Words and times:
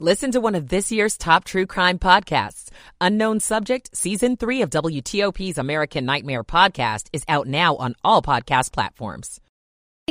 Listen 0.00 0.32
to 0.32 0.40
one 0.40 0.56
of 0.56 0.70
this 0.70 0.90
year's 0.90 1.16
top 1.16 1.44
true 1.44 1.66
crime 1.66 2.00
podcasts. 2.00 2.68
Unknown 3.00 3.38
Subject, 3.38 3.96
Season 3.96 4.36
3 4.36 4.62
of 4.62 4.70
WTOP's 4.70 5.56
American 5.56 6.04
Nightmare 6.04 6.42
podcast 6.42 7.06
is 7.12 7.22
out 7.28 7.46
now 7.46 7.76
on 7.76 7.94
all 8.02 8.20
podcast 8.20 8.72
platforms. 8.72 9.40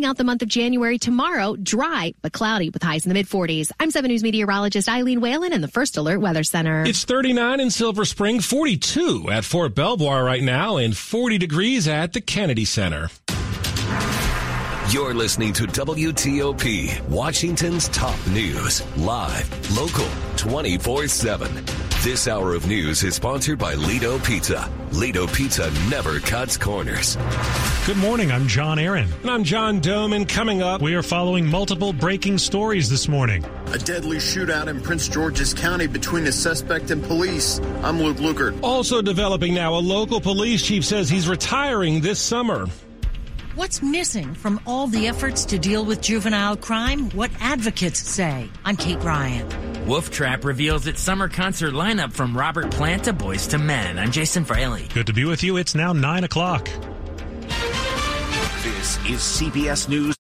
Out 0.02 0.18
the 0.18 0.24
month 0.24 0.42
of 0.42 0.48
January 0.48 0.98
tomorrow, 0.98 1.58
dry 1.58 2.14
but 2.22 2.32
cloudy 2.32 2.70
with 2.70 2.82
highs 2.82 3.06
in 3.06 3.10
the 3.10 3.14
mid 3.14 3.28
40s. 3.28 3.72
I'm 3.78 3.92
7 3.92 4.10
News 4.10 4.24
meteorologist 4.24 4.88
Eileen 4.88 5.20
Whalen 5.20 5.52
in 5.52 5.60
the 5.60 5.68
First 5.68 5.98
Alert 5.98 6.20
Weather 6.22 6.44
Center. 6.44 6.86
It's 6.86 7.04
39 7.04 7.60
in 7.60 7.70
Silver 7.70 8.06
Spring, 8.06 8.40
42 8.40 9.30
at 9.32 9.44
Fort 9.44 9.76
Belvoir 9.76 10.24
right 10.24 10.42
now, 10.42 10.78
and 10.78 10.96
40 10.96 11.38
degrees 11.38 11.90
at 11.90 12.14
the 12.14 12.22
Kennedy 12.22 12.66
Center. 12.66 13.10
You're 14.94 15.16
listening 15.16 15.54
to 15.54 15.64
WTOP, 15.64 17.10
Washington's 17.10 17.90
top 17.90 18.16
news, 18.28 18.84
live, 18.96 19.76
local, 19.76 20.08
24 20.36 21.08
7. 21.08 21.66
This 22.04 22.28
hour 22.28 22.54
of 22.54 22.68
news 22.68 23.02
is 23.02 23.16
sponsored 23.16 23.58
by 23.58 23.74
Lido 23.74 24.20
Pizza. 24.20 24.70
Lido 24.92 25.26
Pizza 25.26 25.72
never 25.90 26.20
cuts 26.20 26.58
corners. 26.60 27.18
Good 27.88 27.98
morning. 27.98 28.32
I'm 28.32 28.48
John 28.48 28.78
Aaron. 28.78 29.10
And 29.24 29.32
I'm 29.32 29.44
John 29.44 29.82
Domen. 29.82 30.30
Coming 30.30 30.62
up, 30.62 30.80
we 30.80 30.94
are 30.94 31.02
following 31.02 31.48
multiple 31.48 31.92
breaking 31.92 32.38
stories 32.38 32.88
this 32.88 33.08
morning. 33.08 33.44
A 33.74 33.80
deadly 33.80 34.18
shootout 34.18 34.68
in 34.68 34.80
Prince 34.80 35.08
George's 35.08 35.56
County 35.56 35.88
between 35.88 36.28
a 36.28 36.32
suspect 36.32 36.92
and 36.92 37.04
police. 37.04 37.60
I'm 37.82 38.00
Luke 38.00 38.18
Lukert. 38.18 38.62
Also 38.62 39.02
developing 39.02 39.56
now, 39.56 39.74
a 39.74 39.82
local 39.82 40.22
police 40.22 40.62
chief 40.62 40.86
says 40.86 41.10
he's 41.10 41.28
retiring 41.28 42.00
this 42.00 42.20
summer. 42.20 42.68
What's 43.56 43.84
missing 43.84 44.34
from 44.34 44.60
all 44.66 44.88
the 44.88 45.08
efforts 45.08 45.46
to 45.46 45.60
deal 45.60 45.86
with 45.86 46.02
juvenile 46.02 46.58
crime? 46.58 47.12
What 47.12 47.30
advocates 47.40 48.00
say. 48.00 48.50
I'm 48.66 48.76
Kate 48.76 49.04
Ryan. 49.04 49.86
Wolf 49.86 50.10
Trap 50.10 50.44
reveals 50.44 50.88
its 50.88 51.00
summer 51.00 51.30
concert 51.30 51.76
lineup 51.76 52.14
from 52.14 52.36
Robert 52.36 52.72
Plant 52.72 53.04
to 53.04 53.14
Boyz 53.14 53.54
II 53.54 53.64
Men. 53.64 54.00
I'm 54.00 54.12
Jason 54.12 54.44
Fraley. 54.44 54.88
Good 54.92 55.06
to 55.06 55.14
be 55.14 55.26
with 55.26 55.44
you. 55.44 55.58
It's 55.58 55.76
now 55.76 55.94
9 55.94 56.24
o'clock. 56.24 56.68
This 58.64 58.98
is 59.06 59.20
CBS 59.20 59.88
News. 59.88 60.16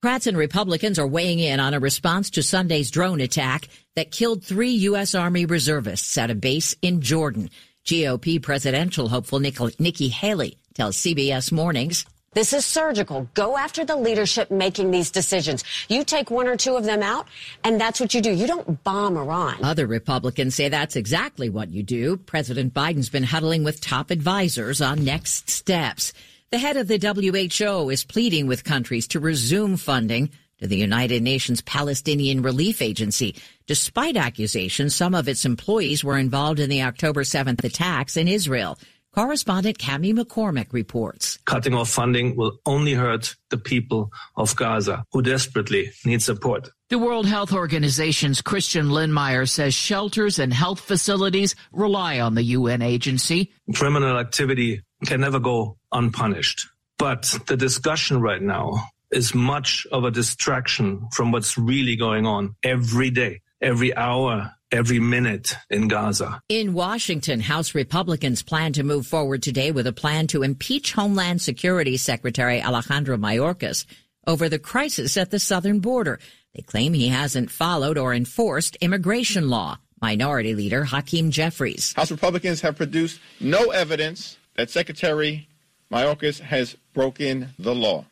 Democrats 0.00 0.28
and 0.28 0.36
Republicans 0.38 1.00
are 1.00 1.08
weighing 1.08 1.40
in 1.40 1.58
on 1.58 1.74
a 1.74 1.80
response 1.80 2.30
to 2.30 2.42
Sunday's 2.44 2.92
drone 2.92 3.20
attack 3.20 3.66
that 3.96 4.12
killed 4.12 4.44
three 4.44 4.70
U.S. 4.70 5.16
Army 5.16 5.44
reservists 5.44 6.16
at 6.16 6.30
a 6.30 6.36
base 6.36 6.76
in 6.82 7.00
Jordan. 7.00 7.50
GOP 7.86 8.42
presidential 8.42 9.08
hopeful 9.08 9.38
Nikki 9.38 10.08
Haley 10.08 10.58
tells 10.74 10.96
CBS 10.96 11.52
Mornings. 11.52 12.04
This 12.32 12.52
is 12.52 12.66
surgical. 12.66 13.30
Go 13.32 13.56
after 13.56 13.84
the 13.84 13.96
leadership 13.96 14.50
making 14.50 14.90
these 14.90 15.10
decisions. 15.10 15.64
You 15.88 16.04
take 16.04 16.30
one 16.30 16.48
or 16.48 16.56
two 16.56 16.76
of 16.76 16.84
them 16.84 17.02
out, 17.02 17.26
and 17.64 17.80
that's 17.80 17.98
what 17.98 18.12
you 18.12 18.20
do. 18.20 18.30
You 18.30 18.46
don't 18.46 18.84
bomb 18.84 19.16
Iran. 19.16 19.64
Other 19.64 19.86
Republicans 19.86 20.54
say 20.54 20.68
that's 20.68 20.96
exactly 20.96 21.48
what 21.48 21.70
you 21.70 21.82
do. 21.82 22.18
President 22.18 22.74
Biden's 22.74 23.08
been 23.08 23.22
huddling 23.22 23.64
with 23.64 23.80
top 23.80 24.10
advisors 24.10 24.82
on 24.82 25.02
next 25.02 25.48
steps. 25.48 26.12
The 26.50 26.58
head 26.58 26.76
of 26.76 26.88
the 26.88 26.98
WHO 26.98 27.88
is 27.88 28.04
pleading 28.04 28.48
with 28.48 28.64
countries 28.64 29.08
to 29.08 29.20
resume 29.20 29.78
funding 29.78 30.30
to 30.58 30.66
the 30.66 30.76
United 30.76 31.22
Nations 31.22 31.60
Palestinian 31.62 32.42
Relief 32.42 32.80
Agency, 32.80 33.36
despite 33.66 34.16
accusations 34.16 34.94
some 34.94 35.14
of 35.14 35.28
its 35.28 35.44
employees 35.44 36.02
were 36.02 36.18
involved 36.18 36.60
in 36.60 36.70
the 36.70 36.82
October 36.82 37.22
7th 37.22 37.64
attacks 37.64 38.16
in 38.16 38.28
Israel. 38.28 38.78
Correspondent 39.16 39.78
Cami 39.78 40.14
McCormick 40.14 40.74
reports. 40.74 41.38
Cutting 41.46 41.72
off 41.72 41.88
funding 41.88 42.36
will 42.36 42.58
only 42.66 42.92
hurt 42.92 43.34
the 43.48 43.56
people 43.56 44.12
of 44.36 44.54
Gaza, 44.56 45.04
who 45.10 45.22
desperately 45.22 45.90
need 46.04 46.20
support. 46.20 46.68
The 46.90 46.98
World 46.98 47.24
Health 47.24 47.54
Organization's 47.54 48.42
Christian 48.42 48.88
Lindmeier 48.88 49.48
says 49.48 49.72
shelters 49.72 50.38
and 50.38 50.52
health 50.52 50.80
facilities 50.80 51.56
rely 51.72 52.20
on 52.20 52.34
the 52.34 52.42
UN 52.42 52.82
agency. 52.82 53.52
Criminal 53.74 54.18
activity 54.18 54.82
can 55.06 55.22
never 55.22 55.40
go 55.40 55.78
unpunished. 55.92 56.68
But 56.98 57.38
the 57.46 57.56
discussion 57.56 58.20
right 58.20 58.42
now 58.42 58.84
is 59.10 59.34
much 59.34 59.86
of 59.92 60.04
a 60.04 60.10
distraction 60.10 61.08
from 61.12 61.32
what's 61.32 61.56
really 61.56 61.96
going 61.96 62.26
on 62.26 62.56
every 62.62 63.10
day, 63.10 63.40
every 63.60 63.94
hour, 63.96 64.52
every 64.72 64.98
minute 64.98 65.54
in 65.70 65.88
Gaza. 65.88 66.40
In 66.48 66.74
Washington, 66.74 67.40
House 67.40 67.74
Republicans 67.74 68.42
plan 68.42 68.72
to 68.74 68.82
move 68.82 69.06
forward 69.06 69.42
today 69.42 69.70
with 69.70 69.86
a 69.86 69.92
plan 69.92 70.26
to 70.28 70.42
impeach 70.42 70.92
Homeland 70.92 71.40
Security 71.40 71.96
Secretary 71.96 72.62
Alejandro 72.62 73.16
Mayorkas 73.16 73.86
over 74.26 74.48
the 74.48 74.58
crisis 74.58 75.16
at 75.16 75.30
the 75.30 75.38
southern 75.38 75.80
border. 75.80 76.18
They 76.54 76.62
claim 76.62 76.94
he 76.94 77.08
hasn't 77.08 77.50
followed 77.50 77.98
or 77.98 78.14
enforced 78.14 78.76
immigration 78.76 79.48
law. 79.48 79.78
Minority 80.00 80.54
Leader 80.54 80.84
Hakeem 80.84 81.30
Jeffries. 81.30 81.94
House 81.94 82.10
Republicans 82.10 82.60
have 82.60 82.76
produced 82.76 83.18
no 83.40 83.70
evidence 83.70 84.36
that 84.54 84.68
Secretary 84.68 85.48
Mayorkas 85.90 86.40
has 86.40 86.76
broken 86.92 87.48
the 87.58 87.74
law. 87.74 88.04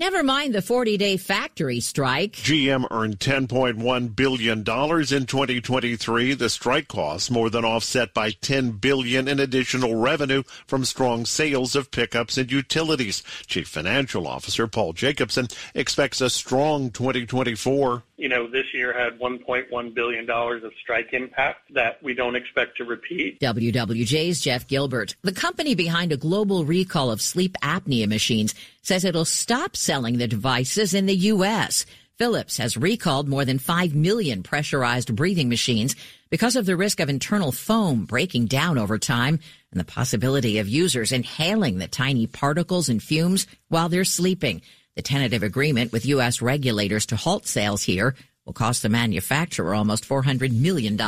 Never 0.00 0.22
mind 0.22 0.54
the 0.54 0.62
40 0.62 0.96
day 0.96 1.18
factory 1.18 1.78
strike. 1.80 2.32
GM 2.32 2.86
earned 2.90 3.18
$10.1 3.18 4.16
billion 4.16 4.60
in 4.60 4.64
2023. 4.64 6.32
The 6.32 6.48
strike 6.48 6.88
costs 6.88 7.30
more 7.30 7.50
than 7.50 7.66
offset 7.66 8.14
by 8.14 8.30
10 8.30 8.78
billion 8.78 9.28
in 9.28 9.38
additional 9.38 9.96
revenue 9.96 10.42
from 10.66 10.86
strong 10.86 11.26
sales 11.26 11.76
of 11.76 11.90
pickups 11.90 12.38
and 12.38 12.50
utilities. 12.50 13.22
Chief 13.46 13.68
Financial 13.68 14.26
Officer 14.26 14.66
Paul 14.66 14.94
Jacobson 14.94 15.48
expects 15.74 16.22
a 16.22 16.30
strong 16.30 16.90
2024 16.90 18.02
you 18.20 18.28
know, 18.28 18.46
this 18.46 18.66
year 18.74 18.92
had 18.92 19.18
$1.1 19.18 19.94
billion 19.94 20.30
of 20.30 20.72
strike 20.78 21.14
impact 21.14 21.72
that 21.72 22.02
we 22.02 22.12
don't 22.12 22.36
expect 22.36 22.76
to 22.76 22.84
repeat. 22.84 23.40
WWJ's 23.40 24.40
Jeff 24.40 24.68
Gilbert, 24.68 25.16
the 25.22 25.32
company 25.32 25.74
behind 25.74 26.12
a 26.12 26.18
global 26.18 26.66
recall 26.66 27.10
of 27.10 27.22
sleep 27.22 27.56
apnea 27.62 28.06
machines, 28.06 28.54
says 28.82 29.04
it'll 29.04 29.24
stop 29.24 29.74
selling 29.74 30.18
the 30.18 30.28
devices 30.28 30.92
in 30.92 31.06
the 31.06 31.16
U.S. 31.16 31.86
Philips 32.18 32.58
has 32.58 32.76
recalled 32.76 33.30
more 33.30 33.46
than 33.46 33.58
5 33.58 33.94
million 33.94 34.42
pressurized 34.42 35.16
breathing 35.16 35.48
machines 35.48 35.96
because 36.28 36.54
of 36.54 36.66
the 36.66 36.76
risk 36.76 37.00
of 37.00 37.08
internal 37.08 37.52
foam 37.52 38.04
breaking 38.04 38.44
down 38.44 38.76
over 38.76 38.98
time 38.98 39.40
and 39.70 39.80
the 39.80 39.84
possibility 39.84 40.58
of 40.58 40.68
users 40.68 41.12
inhaling 41.12 41.78
the 41.78 41.88
tiny 41.88 42.26
particles 42.26 42.90
and 42.90 43.02
fumes 43.02 43.46
while 43.68 43.88
they're 43.88 44.04
sleeping. 44.04 44.60
The 44.96 45.02
tentative 45.02 45.42
agreement 45.42 45.92
with 45.92 46.06
U.S. 46.06 46.42
regulators 46.42 47.06
to 47.06 47.16
halt 47.16 47.46
sales 47.46 47.82
here 47.82 48.14
will 48.44 48.52
cost 48.52 48.82
the 48.82 48.88
manufacturer 48.88 49.74
almost 49.74 50.08
$400 50.08 50.52
million. 50.52 50.98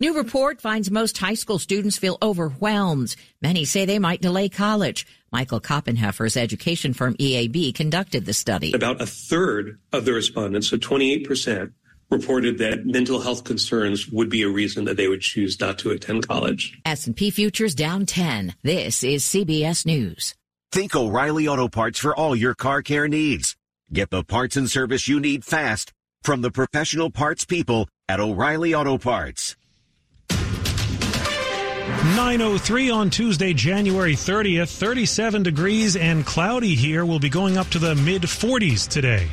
New 0.00 0.16
report 0.16 0.60
finds 0.60 0.90
most 0.90 1.16
high 1.18 1.34
school 1.34 1.58
students 1.58 1.96
feel 1.96 2.18
overwhelmed. 2.20 3.14
Many 3.40 3.64
say 3.64 3.84
they 3.84 3.98
might 3.98 4.20
delay 4.20 4.48
college. 4.48 5.06
Michael 5.30 5.60
Koppenheffer's 5.60 6.36
education 6.36 6.92
firm 6.92 7.14
EAB 7.14 7.74
conducted 7.74 8.24
the 8.24 8.32
study. 8.32 8.72
About 8.72 9.00
a 9.00 9.06
third 9.06 9.78
of 9.92 10.04
the 10.04 10.12
respondents, 10.12 10.68
so 10.68 10.76
28%, 10.76 11.72
reported 12.10 12.58
that 12.58 12.86
mental 12.86 13.20
health 13.20 13.44
concerns 13.44 14.08
would 14.08 14.28
be 14.28 14.42
a 14.42 14.48
reason 14.48 14.84
that 14.84 14.96
they 14.96 15.08
would 15.08 15.20
choose 15.20 15.58
not 15.60 15.78
to 15.78 15.90
attend 15.90 16.26
college. 16.26 16.78
S&P 16.84 17.30
futures 17.30 17.74
down 17.74 18.06
10. 18.06 18.54
This 18.62 19.02
is 19.02 19.24
CBS 19.24 19.86
News. 19.86 20.34
Think 20.74 20.96
O'Reilly 20.96 21.46
Auto 21.46 21.68
Parts 21.68 22.00
for 22.00 22.16
all 22.16 22.34
your 22.34 22.52
car 22.56 22.82
care 22.82 23.06
needs. 23.06 23.54
Get 23.92 24.10
the 24.10 24.24
parts 24.24 24.56
and 24.56 24.68
service 24.68 25.06
you 25.06 25.20
need 25.20 25.44
fast 25.44 25.92
from 26.24 26.40
the 26.40 26.50
professional 26.50 27.12
parts 27.12 27.44
people 27.44 27.88
at 28.08 28.18
O'Reilly 28.18 28.74
Auto 28.74 28.98
Parts. 28.98 29.54
903 32.16 32.90
on 32.90 33.08
Tuesday, 33.08 33.52
January 33.52 34.14
30th, 34.14 34.76
37 34.76 35.44
degrees 35.44 35.94
and 35.94 36.26
cloudy 36.26 36.74
here. 36.74 37.06
We'll 37.06 37.20
be 37.20 37.28
going 37.28 37.56
up 37.56 37.68
to 37.68 37.78
the 37.78 37.94
mid 37.94 38.22
40s 38.22 38.88
today. 38.88 39.28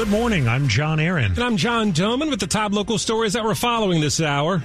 Good 0.00 0.08
morning. 0.08 0.48
I'm 0.48 0.66
John 0.66 0.98
Aaron. 0.98 1.32
And 1.32 1.40
I'm 1.40 1.58
John 1.58 1.92
Domen 1.92 2.30
with 2.30 2.40
the 2.40 2.46
top 2.46 2.72
local 2.72 2.96
stories 2.96 3.34
that 3.34 3.44
we're 3.44 3.54
following 3.54 4.00
this 4.00 4.18
hour. 4.18 4.62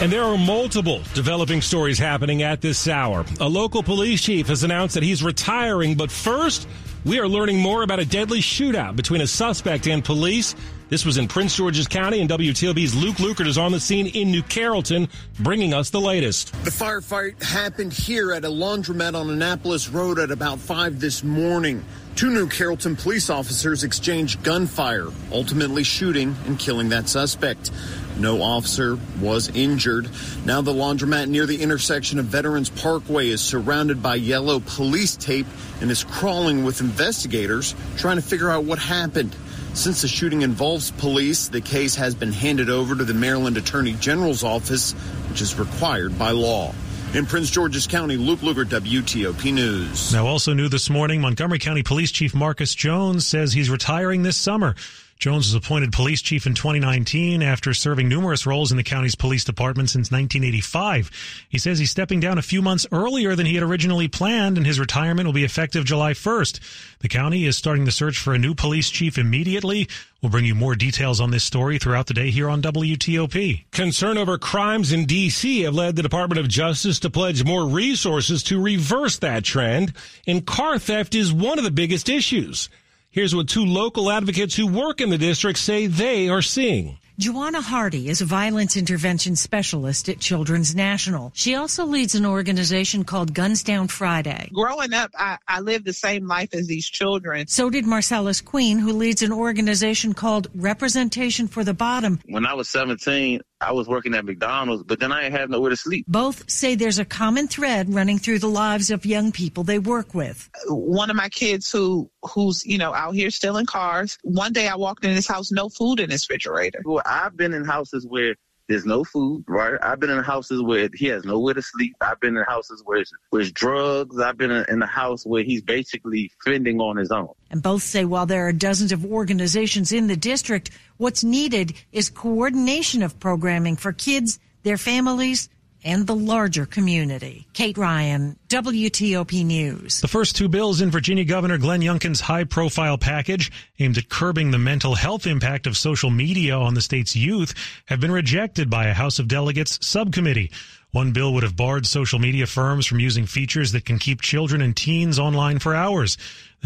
And 0.00 0.10
there 0.10 0.22
are 0.22 0.38
multiple 0.38 1.02
developing 1.12 1.60
stories 1.60 1.98
happening 1.98 2.42
at 2.42 2.62
this 2.62 2.88
hour. 2.88 3.26
A 3.40 3.46
local 3.46 3.82
police 3.82 4.22
chief 4.22 4.46
has 4.46 4.64
announced 4.64 4.94
that 4.94 5.02
he's 5.02 5.22
retiring, 5.22 5.96
but 5.96 6.10
first, 6.10 6.66
we 7.04 7.20
are 7.20 7.28
learning 7.28 7.58
more 7.58 7.82
about 7.82 7.98
a 7.98 8.06
deadly 8.06 8.40
shootout 8.40 8.96
between 8.96 9.20
a 9.20 9.26
suspect 9.26 9.86
and 9.86 10.02
police. 10.02 10.54
This 10.88 11.04
was 11.04 11.18
in 11.18 11.28
Prince 11.28 11.54
George's 11.56 11.86
County, 11.86 12.20
and 12.20 12.30
WTOP's 12.30 12.94
Luke 12.94 13.16
Lukert 13.16 13.48
is 13.48 13.58
on 13.58 13.72
the 13.72 13.80
scene 13.80 14.06
in 14.06 14.30
New 14.30 14.42
Carrollton, 14.42 15.10
bringing 15.40 15.74
us 15.74 15.90
the 15.90 16.00
latest. 16.00 16.54
The 16.64 16.70
firefight 16.70 17.42
happened 17.42 17.92
here 17.92 18.32
at 18.32 18.46
a 18.46 18.48
laundromat 18.48 19.14
on 19.14 19.28
Annapolis 19.28 19.90
Road 19.90 20.18
at 20.18 20.30
about 20.30 20.58
5 20.58 21.00
this 21.00 21.22
morning. 21.22 21.84
Two 22.16 22.30
New 22.30 22.48
Carrollton 22.48 22.96
police 22.96 23.28
officers 23.28 23.84
exchanged 23.84 24.42
gunfire, 24.42 25.08
ultimately 25.30 25.84
shooting 25.84 26.34
and 26.46 26.58
killing 26.58 26.88
that 26.88 27.10
suspect. 27.10 27.70
No 28.18 28.40
officer 28.40 28.98
was 29.20 29.50
injured. 29.50 30.08
Now 30.46 30.62
the 30.62 30.72
laundromat 30.72 31.28
near 31.28 31.44
the 31.44 31.60
intersection 31.60 32.18
of 32.18 32.24
Veterans 32.24 32.70
Parkway 32.70 33.28
is 33.28 33.42
surrounded 33.42 34.02
by 34.02 34.14
yellow 34.14 34.60
police 34.60 35.14
tape 35.14 35.46
and 35.82 35.90
is 35.90 36.04
crawling 36.04 36.64
with 36.64 36.80
investigators 36.80 37.74
trying 37.98 38.16
to 38.16 38.22
figure 38.22 38.50
out 38.50 38.64
what 38.64 38.78
happened. 38.78 39.36
Since 39.74 40.00
the 40.00 40.08
shooting 40.08 40.40
involves 40.40 40.92
police, 40.92 41.48
the 41.48 41.60
case 41.60 41.96
has 41.96 42.14
been 42.14 42.32
handed 42.32 42.70
over 42.70 42.96
to 42.96 43.04
the 43.04 43.12
Maryland 43.12 43.58
Attorney 43.58 43.92
General's 43.92 44.42
office, 44.42 44.92
which 45.28 45.42
is 45.42 45.58
required 45.58 46.18
by 46.18 46.30
law. 46.30 46.72
In 47.14 47.24
Prince 47.24 47.50
George's 47.50 47.86
County, 47.86 48.16
Luke 48.16 48.40
Lukert, 48.40 48.66
WTOP 48.66 49.52
News. 49.52 50.12
Now, 50.12 50.26
also 50.26 50.52
new 50.52 50.68
this 50.68 50.90
morning, 50.90 51.20
Montgomery 51.20 51.58
County 51.58 51.82
Police 51.82 52.10
Chief 52.10 52.34
Marcus 52.34 52.74
Jones 52.74 53.26
says 53.26 53.52
he's 53.52 53.70
retiring 53.70 54.22
this 54.22 54.36
summer. 54.36 54.74
Jones 55.18 55.46
was 55.46 55.54
appointed 55.54 55.92
police 55.92 56.20
chief 56.20 56.46
in 56.46 56.54
2019 56.54 57.42
after 57.42 57.72
serving 57.72 58.08
numerous 58.08 58.44
roles 58.44 58.70
in 58.70 58.76
the 58.76 58.82
county's 58.82 59.14
police 59.14 59.44
department 59.44 59.88
since 59.88 60.10
1985. 60.10 61.10
He 61.48 61.58
says 61.58 61.78
he's 61.78 61.90
stepping 61.90 62.20
down 62.20 62.36
a 62.36 62.42
few 62.42 62.60
months 62.60 62.86
earlier 62.92 63.34
than 63.34 63.46
he 63.46 63.54
had 63.54 63.62
originally 63.62 64.08
planned, 64.08 64.58
and 64.58 64.66
his 64.66 64.78
retirement 64.78 65.26
will 65.26 65.32
be 65.32 65.44
effective 65.44 65.86
July 65.86 66.12
1st. 66.12 66.98
The 67.00 67.08
county 67.08 67.46
is 67.46 67.56
starting 67.56 67.86
the 67.86 67.90
search 67.90 68.18
for 68.18 68.34
a 68.34 68.38
new 68.38 68.54
police 68.54 68.90
chief 68.90 69.16
immediately. 69.16 69.88
We'll 70.20 70.30
bring 70.30 70.44
you 70.44 70.54
more 70.54 70.74
details 70.74 71.20
on 71.20 71.30
this 71.30 71.44
story 71.44 71.78
throughout 71.78 72.08
the 72.08 72.14
day 72.14 72.30
here 72.30 72.50
on 72.50 72.60
WTOP. 72.60 73.64
Concern 73.70 74.18
over 74.18 74.36
crimes 74.36 74.92
in 74.92 75.06
D.C. 75.06 75.62
have 75.62 75.74
led 75.74 75.96
the 75.96 76.02
Department 76.02 76.40
of 76.40 76.48
Justice 76.48 76.98
to 77.00 77.10
pledge 77.10 77.42
more 77.44 77.66
resources 77.66 78.42
to 78.44 78.60
reverse 78.60 79.18
that 79.18 79.44
trend, 79.44 79.94
and 80.26 80.46
car 80.46 80.78
theft 80.78 81.14
is 81.14 81.32
one 81.32 81.58
of 81.58 81.64
the 81.64 81.70
biggest 81.70 82.08
issues. 82.10 82.68
Here's 83.16 83.34
what 83.34 83.48
two 83.48 83.64
local 83.64 84.10
advocates 84.10 84.54
who 84.54 84.66
work 84.66 85.00
in 85.00 85.08
the 85.08 85.16
district 85.16 85.58
say 85.58 85.86
they 85.86 86.28
are 86.28 86.42
seeing. 86.42 86.98
Joanna 87.18 87.62
Hardy 87.62 88.10
is 88.10 88.20
a 88.20 88.26
violence 88.26 88.76
intervention 88.76 89.36
specialist 89.36 90.10
at 90.10 90.20
Children's 90.20 90.74
National. 90.74 91.32
She 91.34 91.54
also 91.54 91.86
leads 91.86 92.14
an 92.14 92.26
organization 92.26 93.04
called 93.04 93.32
Guns 93.32 93.62
Down 93.62 93.88
Friday. 93.88 94.50
Growing 94.52 94.92
up, 94.92 95.12
I, 95.18 95.38
I 95.48 95.60
lived 95.60 95.86
the 95.86 95.94
same 95.94 96.26
life 96.26 96.52
as 96.52 96.66
these 96.66 96.86
children. 96.86 97.46
So 97.46 97.70
did 97.70 97.86
Marcellus 97.86 98.42
Queen, 98.42 98.78
who 98.78 98.92
leads 98.92 99.22
an 99.22 99.32
organization 99.32 100.12
called 100.12 100.48
Representation 100.54 101.48
for 101.48 101.64
the 101.64 101.72
Bottom. 101.72 102.20
When 102.26 102.44
I 102.44 102.52
was 102.52 102.68
17, 102.68 103.40
I 103.60 103.72
was 103.72 103.88
working 103.88 104.14
at 104.14 104.24
McDonald's, 104.24 104.82
but 104.82 105.00
then 105.00 105.12
I 105.12 105.24
ain't 105.24 105.32
had 105.32 105.48
nowhere 105.48 105.70
to 105.70 105.76
sleep. 105.76 106.04
Both 106.06 106.50
say 106.50 106.74
there's 106.74 106.98
a 106.98 107.04
common 107.04 107.48
thread 107.48 107.92
running 107.92 108.18
through 108.18 108.40
the 108.40 108.48
lives 108.48 108.90
of 108.90 109.06
young 109.06 109.32
people 109.32 109.64
they 109.64 109.78
work 109.78 110.14
with. 110.14 110.50
One 110.68 111.10
of 111.10 111.16
my 111.16 111.28
kids 111.28 111.70
who 111.70 112.10
who's, 112.22 112.66
you 112.66 112.78
know, 112.78 112.92
out 112.92 113.14
here 113.14 113.30
stealing 113.30 113.66
cars. 113.66 114.18
One 114.22 114.52
day 114.52 114.68
I 114.68 114.76
walked 114.76 115.04
in 115.04 115.12
his 115.12 115.26
house, 115.26 115.50
no 115.50 115.68
food 115.68 116.00
in 116.00 116.10
his 116.10 116.28
refrigerator. 116.28 116.82
Well, 116.84 117.02
I've 117.06 117.36
been 117.36 117.54
in 117.54 117.64
houses 117.64 118.06
where 118.06 118.36
there's 118.68 118.84
no 118.84 119.04
food, 119.04 119.44
right? 119.46 119.78
I've 119.80 120.00
been 120.00 120.10
in 120.10 120.22
houses 120.22 120.60
where 120.60 120.88
he 120.92 121.06
has 121.06 121.24
nowhere 121.24 121.54
to 121.54 121.62
sleep. 121.62 121.94
I've 122.00 122.20
been 122.20 122.36
in 122.36 122.42
houses 122.44 122.82
where 122.84 122.98
it's, 122.98 123.12
where 123.30 123.42
it's 123.42 123.52
drugs. 123.52 124.18
I've 124.18 124.36
been 124.36 124.50
in 124.50 124.82
a 124.82 124.86
house 124.86 125.24
where 125.24 125.44
he's 125.44 125.62
basically 125.62 126.32
fending 126.44 126.80
on 126.80 126.96
his 126.96 127.10
own. 127.10 127.28
And 127.50 127.62
both 127.62 127.82
say 127.82 128.04
while 128.04 128.26
there 128.26 128.48
are 128.48 128.52
dozens 128.52 128.90
of 128.90 129.04
organizations 129.04 129.92
in 129.92 130.08
the 130.08 130.16
district, 130.16 130.70
what's 130.96 131.24
needed 131.24 131.74
is 131.92 132.10
coordination 132.10 133.02
of 133.02 133.18
programming 133.20 133.76
for 133.76 133.92
kids, 133.92 134.38
their 134.62 134.78
families, 134.78 135.48
and 135.86 136.06
the 136.06 136.14
larger 136.16 136.66
community. 136.66 137.46
Kate 137.52 137.78
Ryan, 137.78 138.36
WTOP 138.48 139.44
News. 139.44 140.00
The 140.00 140.08
first 140.08 140.34
two 140.34 140.48
bills 140.48 140.80
in 140.80 140.90
Virginia 140.90 141.24
Governor 141.24 141.58
Glenn 141.58 141.80
Youngkin's 141.80 142.20
high 142.20 142.42
profile 142.42 142.98
package 142.98 143.52
aimed 143.78 143.96
at 143.96 144.08
curbing 144.08 144.50
the 144.50 144.58
mental 144.58 144.96
health 144.96 145.28
impact 145.28 145.66
of 145.66 145.76
social 145.76 146.10
media 146.10 146.56
on 146.56 146.74
the 146.74 146.80
state's 146.80 147.14
youth 147.14 147.54
have 147.86 148.00
been 148.00 148.10
rejected 148.10 148.68
by 148.68 148.86
a 148.86 148.94
House 148.94 149.20
of 149.20 149.28
Delegates 149.28 149.78
subcommittee. 149.80 150.50
One 150.90 151.12
bill 151.12 151.34
would 151.34 151.42
have 151.42 151.56
barred 151.56 151.86
social 151.86 152.18
media 152.18 152.46
firms 152.46 152.86
from 152.86 153.00
using 153.00 153.26
features 153.26 153.72
that 153.72 153.84
can 153.84 153.98
keep 153.98 154.22
children 154.22 154.62
and 154.62 154.76
teens 154.76 155.18
online 155.18 155.58
for 155.58 155.74
hours. 155.74 156.16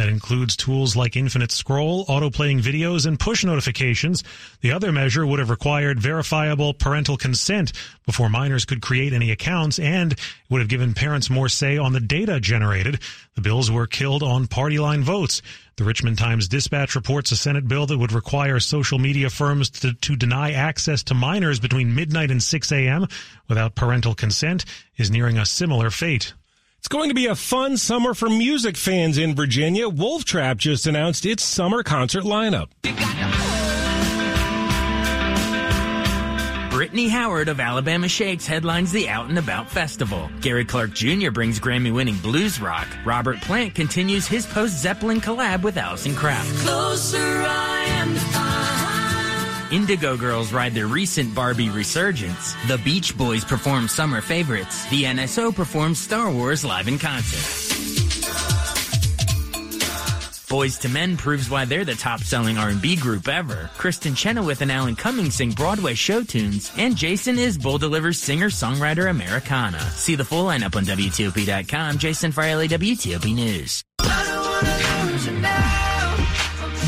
That 0.01 0.09
includes 0.09 0.57
tools 0.57 0.97
like 0.97 1.15
infinite 1.15 1.53
scroll, 1.53 2.07
auto-playing 2.09 2.61
videos, 2.61 3.05
and 3.05 3.21
push 3.21 3.45
notifications. 3.45 4.25
The 4.63 4.73
other 4.73 4.93
measure 4.93 5.27
would 5.27 5.41
have 5.41 5.51
required 5.51 6.01
verifiable 6.01 6.73
parental 6.73 7.19
consent 7.19 7.75
before 8.07 8.31
minors 8.31 8.65
could 8.65 8.81
create 8.81 9.13
any 9.13 9.31
accounts 9.31 9.79
and 9.79 10.19
would 10.49 10.61
have 10.61 10.71
given 10.71 10.95
parents 10.95 11.29
more 11.29 11.51
say 11.51 11.77
on 11.77 11.93
the 11.93 12.01
data 12.01 12.41
generated. 12.41 13.01
The 13.35 13.43
bills 13.43 13.71
were 13.71 13.87
killed 13.87 14.23
on 14.23 14.47
party 14.47 14.79
line 14.79 15.05
votes. 15.05 15.43
The 15.77 15.85
Richmond 15.85 16.17
Times 16.17 16.49
Dispatch 16.49 16.95
reports 16.95 17.31
a 17.33 17.37
Senate 17.37 17.69
bill 17.69 17.85
that 17.85 17.99
would 17.99 18.13
require 18.13 18.59
social 18.59 18.99
media 18.99 19.29
firms 19.29 19.69
to, 19.69 19.93
to 19.93 20.17
deny 20.17 20.53
access 20.53 21.03
to 21.03 21.15
minors 21.15 21.61
between 21.61 21.95
midnight 21.95 22.31
and 22.31 22.43
6 22.43 22.73
a.m. 22.73 23.07
without 23.49 23.75
parental 23.75 24.15
consent 24.15 24.65
is 24.97 25.11
nearing 25.11 25.37
a 25.37 25.45
similar 25.45 25.91
fate. 25.91 26.33
It's 26.81 26.89
going 26.89 27.11
to 27.11 27.15
be 27.15 27.27
a 27.27 27.35
fun 27.35 27.77
summer 27.77 28.15
for 28.15 28.31
music 28.31 28.75
fans 28.75 29.19
in 29.19 29.35
Virginia. 29.35 29.87
Wolf 29.87 30.25
Trap 30.25 30.57
just 30.57 30.87
announced 30.87 31.27
its 31.27 31.45
summer 31.45 31.83
concert 31.83 32.25
lineup. 32.25 32.69
Brittany 36.71 37.09
Howard 37.11 37.51
of 37.51 37.61
Alabama 37.61 38.09
Shakes 38.09 38.47
headlines 38.47 38.93
the 38.93 39.11
Out 39.11 39.29
and 39.29 39.39
About 39.39 39.69
Festival. 39.69 40.31
Gary 40.41 40.65
Clark 40.65 40.95
Jr. 40.95 41.31
brings 41.31 41.61
Grammy 41.61 41.93
winning 41.93 42.17
blues 42.17 42.63
rock. 42.63 42.89
Robert 43.05 43.43
Plant 43.43 43.75
continues 43.75 44.27
his 44.27 44.47
post 44.47 44.79
Zeppelin 44.79 45.21
collab 45.21 45.61
with 45.61 45.77
Alison 45.77 46.15
Krauss. 46.15 46.65
Indigo 49.71 50.17
Girls 50.17 50.53
ride 50.53 50.75
their 50.75 50.87
recent 50.87 51.35
Barbie 51.35 51.71
resurgence. 51.71 52.55
The 52.67 52.79
Beach 52.79 53.17
Boys 53.17 53.45
perform 53.45 53.89
summer 53.89 54.21
favorites. 54.21 54.89
The 54.91 55.05
NSO 55.05 55.55
performs 55.55 55.99
Star 55.99 56.31
Wars 56.31 56.65
live 56.65 56.89
in 56.89 56.99
concert. 56.99 57.81
Boyz 60.51 60.85
II 60.85 60.91
Men 60.91 61.17
proves 61.17 61.49
why 61.49 61.65
they're 61.65 61.85
the 61.85 61.95
top-selling 61.95 62.59
R&B 62.59 62.97
group 62.97 63.29
ever. 63.29 63.71
Kristin 63.79 64.17
Chenoweth 64.17 64.63
and 64.63 64.73
Alan 64.73 64.97
Cummings 64.97 65.37
sing 65.37 65.53
Broadway 65.53 65.95
show 65.95 66.25
tunes, 66.25 66.73
and 66.77 66.97
Jason 66.97 67.37
Isbell 67.37 67.79
delivers 67.79 68.19
singer-songwriter 68.19 69.09
Americana. 69.09 69.79
See 69.93 70.17
the 70.17 70.25
full 70.25 70.47
lineup 70.47 70.75
on 70.75 70.85
WTOP.com. 70.85 71.99
Jason 71.99 72.33
Fraley, 72.33 72.67
WTOP 72.67 73.33
News. 73.33 73.85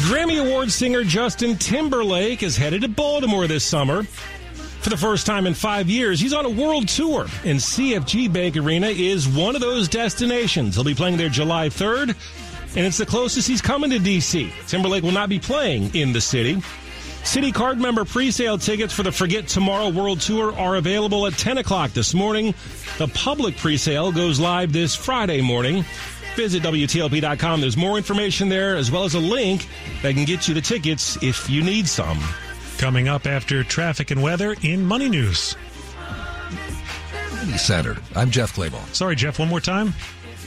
Grammy 0.02 0.44
Award 0.44 0.72
singer 0.72 1.04
Justin 1.04 1.56
Timberlake 1.56 2.42
is 2.42 2.56
headed 2.56 2.82
to 2.82 2.88
Baltimore 2.88 3.46
this 3.46 3.64
summer. 3.64 4.02
For 4.02 4.90
the 4.90 4.96
first 4.96 5.26
time 5.26 5.46
in 5.46 5.54
five 5.54 5.88
years, 5.88 6.18
he's 6.18 6.32
on 6.32 6.44
a 6.44 6.50
world 6.50 6.88
tour, 6.88 7.26
and 7.44 7.60
CFG 7.60 8.32
Bank 8.32 8.56
Arena 8.56 8.88
is 8.88 9.28
one 9.28 9.54
of 9.54 9.60
those 9.60 9.88
destinations. 9.88 10.74
He'll 10.74 10.82
be 10.82 10.96
playing 10.96 11.18
there 11.18 11.28
July 11.28 11.68
3rd, 11.68 12.16
and 12.76 12.84
it's 12.84 12.98
the 12.98 13.06
closest 13.06 13.46
he's 13.46 13.62
coming 13.62 13.90
to 13.90 14.00
D.C. 14.00 14.52
Timberlake 14.66 15.04
will 15.04 15.12
not 15.12 15.28
be 15.28 15.38
playing 15.38 15.94
in 15.94 16.12
the 16.12 16.20
city. 16.20 16.60
City 17.22 17.52
card 17.52 17.78
member 17.78 18.02
presale 18.02 18.60
tickets 18.60 18.92
for 18.92 19.04
the 19.04 19.12
Forget 19.12 19.46
Tomorrow 19.46 19.90
World 19.90 20.20
Tour 20.20 20.52
are 20.58 20.74
available 20.74 21.28
at 21.28 21.34
10 21.34 21.58
o'clock 21.58 21.92
this 21.92 22.12
morning. 22.12 22.52
The 22.98 23.06
public 23.06 23.54
presale 23.54 24.12
goes 24.12 24.40
live 24.40 24.72
this 24.72 24.96
Friday 24.96 25.40
morning. 25.40 25.84
Visit 26.36 26.62
WTOP.com. 26.62 27.60
There's 27.60 27.76
more 27.76 27.96
information 27.96 28.48
there, 28.48 28.76
as 28.76 28.90
well 28.90 29.04
as 29.04 29.14
a 29.14 29.20
link 29.20 29.66
that 30.02 30.14
can 30.14 30.24
get 30.24 30.48
you 30.48 30.54
the 30.54 30.60
tickets 30.60 31.22
if 31.22 31.48
you 31.50 31.62
need 31.62 31.86
some. 31.86 32.18
Coming 32.78 33.08
up 33.08 33.26
after 33.26 33.62
traffic 33.62 34.10
and 34.10 34.22
weather 34.22 34.56
in 34.62 34.84
Money 34.84 35.08
News. 35.08 35.56
Kennedy 37.42 37.58
Center. 37.58 37.96
I'm 38.14 38.30
Jeff 38.30 38.54
Clabaugh. 38.54 38.94
Sorry, 38.94 39.16
Jeff, 39.16 39.38
one 39.40 39.48
more 39.48 39.60
time. 39.60 39.94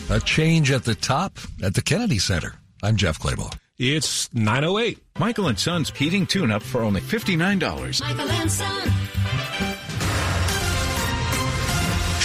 A 0.10 0.20
change 0.20 0.72
at 0.72 0.86
the 0.86 0.96
top 0.96 1.38
at 1.62 1.74
the 1.74 1.82
Kennedy 1.82 2.20
Center. 2.20 2.56
I'm 2.82 2.96
Jeff 2.96 3.20
Clabaugh. 3.20 3.54
It's 3.78 4.34
908. 4.34 5.00
Michael 5.20 5.48
and 5.50 5.60
Son's 5.60 5.90
heating 5.90 6.26
tune 6.26 6.52
up 6.52 6.64
for 6.64 6.82
only 6.82 7.02
$59. 7.02 8.02
Michael 8.02 8.30
and 8.30 8.52
Son. 8.52 8.92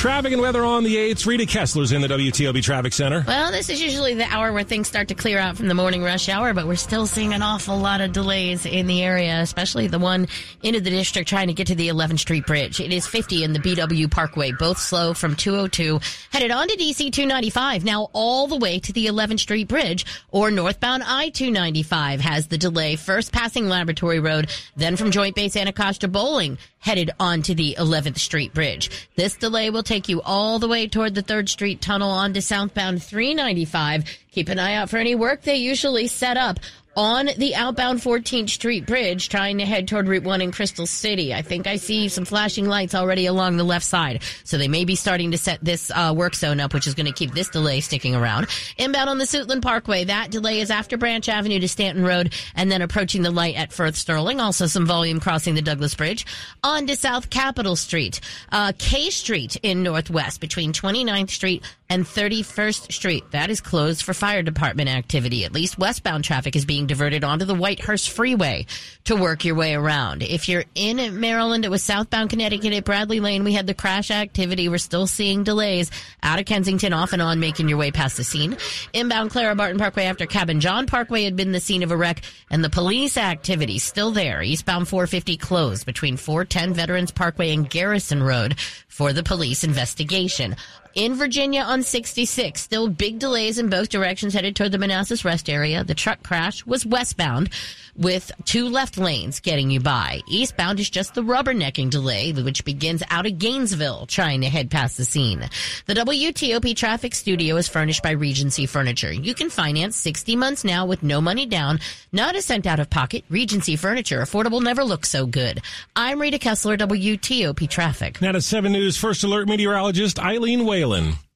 Traffic 0.00 0.32
and 0.32 0.40
weather 0.40 0.64
on 0.64 0.82
the 0.82 0.96
8th. 0.96 1.26
Rita 1.26 1.44
Kessler's 1.44 1.92
in 1.92 2.00
the 2.00 2.08
WTOP 2.08 2.62
Traffic 2.62 2.94
Center. 2.94 3.22
Well, 3.26 3.52
this 3.52 3.68
is 3.68 3.82
usually 3.82 4.14
the 4.14 4.24
hour 4.24 4.50
where 4.50 4.62
things 4.62 4.88
start 4.88 5.08
to 5.08 5.14
clear 5.14 5.38
out 5.38 5.58
from 5.58 5.68
the 5.68 5.74
morning 5.74 6.02
rush 6.02 6.30
hour, 6.30 6.54
but 6.54 6.66
we're 6.66 6.76
still 6.76 7.06
seeing 7.06 7.34
an 7.34 7.42
awful 7.42 7.76
lot 7.76 8.00
of 8.00 8.12
delays 8.12 8.64
in 8.64 8.86
the 8.86 9.02
area, 9.02 9.42
especially 9.42 9.88
the 9.88 9.98
one 9.98 10.26
into 10.62 10.80
the 10.80 10.88
district 10.88 11.28
trying 11.28 11.48
to 11.48 11.52
get 11.52 11.66
to 11.66 11.74
the 11.74 11.88
11th 11.88 12.20
Street 12.20 12.46
Bridge. 12.46 12.80
It 12.80 12.94
is 12.94 13.06
50 13.06 13.44
in 13.44 13.52
the 13.52 13.58
BW 13.58 14.10
Parkway, 14.10 14.52
both 14.52 14.78
slow 14.78 15.12
from 15.12 15.36
202, 15.36 16.00
headed 16.32 16.50
on 16.50 16.68
to 16.68 16.76
DC 16.78 17.12
295, 17.12 17.84
now 17.84 18.08
all 18.14 18.46
the 18.46 18.56
way 18.56 18.78
to 18.78 18.94
the 18.94 19.04
11th 19.04 19.40
Street 19.40 19.68
Bridge, 19.68 20.06
or 20.30 20.50
northbound 20.50 21.02
I 21.04 21.28
295 21.28 22.22
has 22.22 22.46
the 22.46 22.56
delay, 22.56 22.96
first 22.96 23.32
passing 23.32 23.68
Laboratory 23.68 24.18
Road, 24.18 24.50
then 24.76 24.96
from 24.96 25.10
Joint 25.10 25.36
Base 25.36 25.56
Anacostia-Bolling, 25.56 26.56
headed 26.78 27.10
onto 27.20 27.54
the 27.54 27.76
11th 27.78 28.16
Street 28.16 28.54
Bridge. 28.54 29.06
This 29.14 29.36
delay 29.36 29.68
will 29.68 29.82
take 29.90 30.08
you 30.08 30.22
all 30.22 30.60
the 30.60 30.68
way 30.68 30.86
toward 30.86 31.16
the 31.16 31.22
3rd 31.22 31.48
Street 31.48 31.80
Tunnel 31.80 32.10
onto 32.10 32.40
southbound 32.40 33.02
395. 33.02 34.04
Keep 34.30 34.48
an 34.48 34.60
eye 34.60 34.74
out 34.74 34.88
for 34.88 34.98
any 34.98 35.16
work 35.16 35.42
they 35.42 35.56
usually 35.56 36.06
set 36.06 36.36
up 36.36 36.60
on 36.96 37.28
the 37.38 37.54
outbound 37.54 38.00
14th 38.00 38.50
Street 38.50 38.86
Bridge 38.86 39.28
trying 39.28 39.58
to 39.58 39.64
head 39.64 39.86
toward 39.86 40.08
Route 40.08 40.24
1 40.24 40.40
in 40.40 40.52
Crystal 40.52 40.86
City. 40.86 41.32
I 41.32 41.42
think 41.42 41.66
I 41.66 41.76
see 41.76 42.08
some 42.08 42.24
flashing 42.24 42.66
lights 42.66 42.94
already 42.94 43.26
along 43.26 43.56
the 43.56 43.64
left 43.64 43.84
side. 43.84 44.22
So 44.44 44.58
they 44.58 44.68
may 44.68 44.84
be 44.84 44.96
starting 44.96 45.30
to 45.30 45.38
set 45.38 45.62
this 45.62 45.90
uh, 45.90 46.12
work 46.16 46.34
zone 46.34 46.60
up, 46.60 46.74
which 46.74 46.86
is 46.86 46.94
going 46.94 47.06
to 47.06 47.12
keep 47.12 47.32
this 47.32 47.48
delay 47.48 47.80
sticking 47.80 48.14
around. 48.14 48.48
Inbound 48.76 49.08
on 49.08 49.18
the 49.18 49.24
Suitland 49.24 49.62
Parkway, 49.62 50.04
that 50.04 50.30
delay 50.30 50.60
is 50.60 50.70
after 50.70 50.96
Branch 50.96 51.28
Avenue 51.28 51.60
to 51.60 51.68
Stanton 51.68 52.04
Road 52.04 52.34
and 52.54 52.70
then 52.70 52.82
approaching 52.82 53.22
the 53.22 53.30
light 53.30 53.56
at 53.56 53.72
Firth 53.72 53.96
Sterling. 53.96 54.40
Also 54.40 54.66
some 54.66 54.86
volume 54.86 55.20
crossing 55.20 55.54
the 55.54 55.62
Douglas 55.62 55.94
Bridge. 55.94 56.26
On 56.64 56.86
to 56.86 56.96
South 56.96 57.30
Capitol 57.30 57.76
Street, 57.76 58.20
uh, 58.50 58.72
K 58.78 59.10
Street 59.10 59.56
in 59.62 59.82
Northwest 59.82 60.40
between 60.40 60.72
29th 60.72 61.30
Street 61.30 61.64
and 61.88 62.04
31st 62.04 62.92
Street. 62.92 63.24
That 63.32 63.50
is 63.50 63.60
closed 63.60 64.02
for 64.02 64.14
fire 64.14 64.42
department 64.42 64.88
activity. 64.88 65.44
At 65.44 65.52
least 65.52 65.78
westbound 65.78 66.24
traffic 66.24 66.54
is 66.56 66.64
being 66.64 66.79
diverted 66.86 67.24
onto 67.24 67.44
the 67.44 67.54
Whitehurst 67.54 68.08
Freeway 68.08 68.66
to 69.04 69.16
work 69.16 69.44
your 69.44 69.54
way 69.54 69.74
around. 69.74 70.22
If 70.22 70.48
you're 70.48 70.64
in 70.74 71.20
Maryland, 71.20 71.64
it 71.64 71.70
was 71.70 71.82
southbound 71.82 72.30
Connecticut 72.30 72.72
at 72.72 72.84
Bradley 72.84 73.20
Lane. 73.20 73.44
We 73.44 73.52
had 73.52 73.66
the 73.66 73.74
crash 73.74 74.10
activity. 74.10 74.68
We're 74.68 74.78
still 74.78 75.06
seeing 75.06 75.44
delays 75.44 75.90
out 76.22 76.38
of 76.38 76.46
Kensington 76.46 76.92
off 76.92 77.12
and 77.12 77.22
on 77.22 77.40
making 77.40 77.68
your 77.68 77.78
way 77.78 77.90
past 77.90 78.16
the 78.16 78.24
scene. 78.24 78.56
Inbound 78.92 79.30
Clara 79.30 79.54
Barton 79.54 79.78
Parkway 79.78 80.04
after 80.04 80.26
Cabin 80.26 80.60
John 80.60 80.86
Parkway 80.86 81.24
had 81.24 81.36
been 81.36 81.52
the 81.52 81.60
scene 81.60 81.82
of 81.82 81.90
a 81.90 81.96
wreck 81.96 82.22
and 82.50 82.62
the 82.62 82.70
police 82.70 83.16
activity 83.16 83.78
still 83.78 84.10
there. 84.10 84.42
Eastbound 84.42 84.88
450 84.88 85.36
closed 85.36 85.86
between 85.86 86.16
410 86.16 86.74
Veterans 86.74 87.10
Parkway 87.10 87.52
and 87.54 87.68
Garrison 87.68 88.22
Road 88.22 88.58
for 88.88 89.12
the 89.12 89.22
police 89.22 89.64
investigation. 89.64 90.56
In 90.94 91.14
Virginia 91.14 91.62
on 91.62 91.84
66, 91.84 92.60
still 92.60 92.88
big 92.88 93.20
delays 93.20 93.58
in 93.58 93.68
both 93.68 93.90
directions 93.90 94.34
headed 94.34 94.56
toward 94.56 94.72
the 94.72 94.78
Manassas 94.78 95.24
Rest 95.24 95.48
area. 95.48 95.84
The 95.84 95.94
truck 95.94 96.24
crash 96.24 96.66
was 96.66 96.84
westbound 96.84 97.50
with 97.96 98.32
two 98.44 98.68
left 98.68 98.98
lanes 98.98 99.40
getting 99.40 99.70
you 99.70 99.78
by. 99.78 100.20
Eastbound 100.26 100.80
is 100.80 100.90
just 100.90 101.14
the 101.14 101.22
rubbernecking 101.22 101.90
delay, 101.90 102.32
which 102.32 102.64
begins 102.64 103.02
out 103.10 103.26
of 103.26 103.38
Gainesville 103.38 104.06
trying 104.06 104.40
to 104.40 104.48
head 104.48 104.70
past 104.70 104.96
the 104.96 105.04
scene. 105.04 105.48
The 105.86 105.94
WTOP 105.94 106.74
traffic 106.74 107.14
studio 107.14 107.56
is 107.56 107.68
furnished 107.68 108.02
by 108.02 108.12
Regency 108.12 108.66
Furniture. 108.66 109.12
You 109.12 109.34
can 109.34 109.50
finance 109.50 109.96
60 109.96 110.34
months 110.36 110.64
now 110.64 110.86
with 110.86 111.02
no 111.02 111.20
money 111.20 111.46
down, 111.46 111.80
not 112.10 112.36
a 112.36 112.42
cent 112.42 112.66
out 112.66 112.80
of 112.80 112.90
pocket. 112.90 113.24
Regency 113.28 113.76
Furniture, 113.76 114.20
affordable 114.20 114.62
never 114.62 114.82
looks 114.82 115.10
so 115.10 115.26
good. 115.26 115.60
I'm 115.94 116.20
Rita 116.20 116.38
Kessler, 116.38 116.76
WTOP 116.76 117.68
traffic. 117.68 118.20
Now 118.20 118.32
to 118.32 118.40
7 118.40 118.72
News 118.72 118.96
First 118.96 119.24
Alert 119.24 119.46
meteorologist 119.46 120.18
Eileen 120.18 120.64
Whalen. 120.80 121.29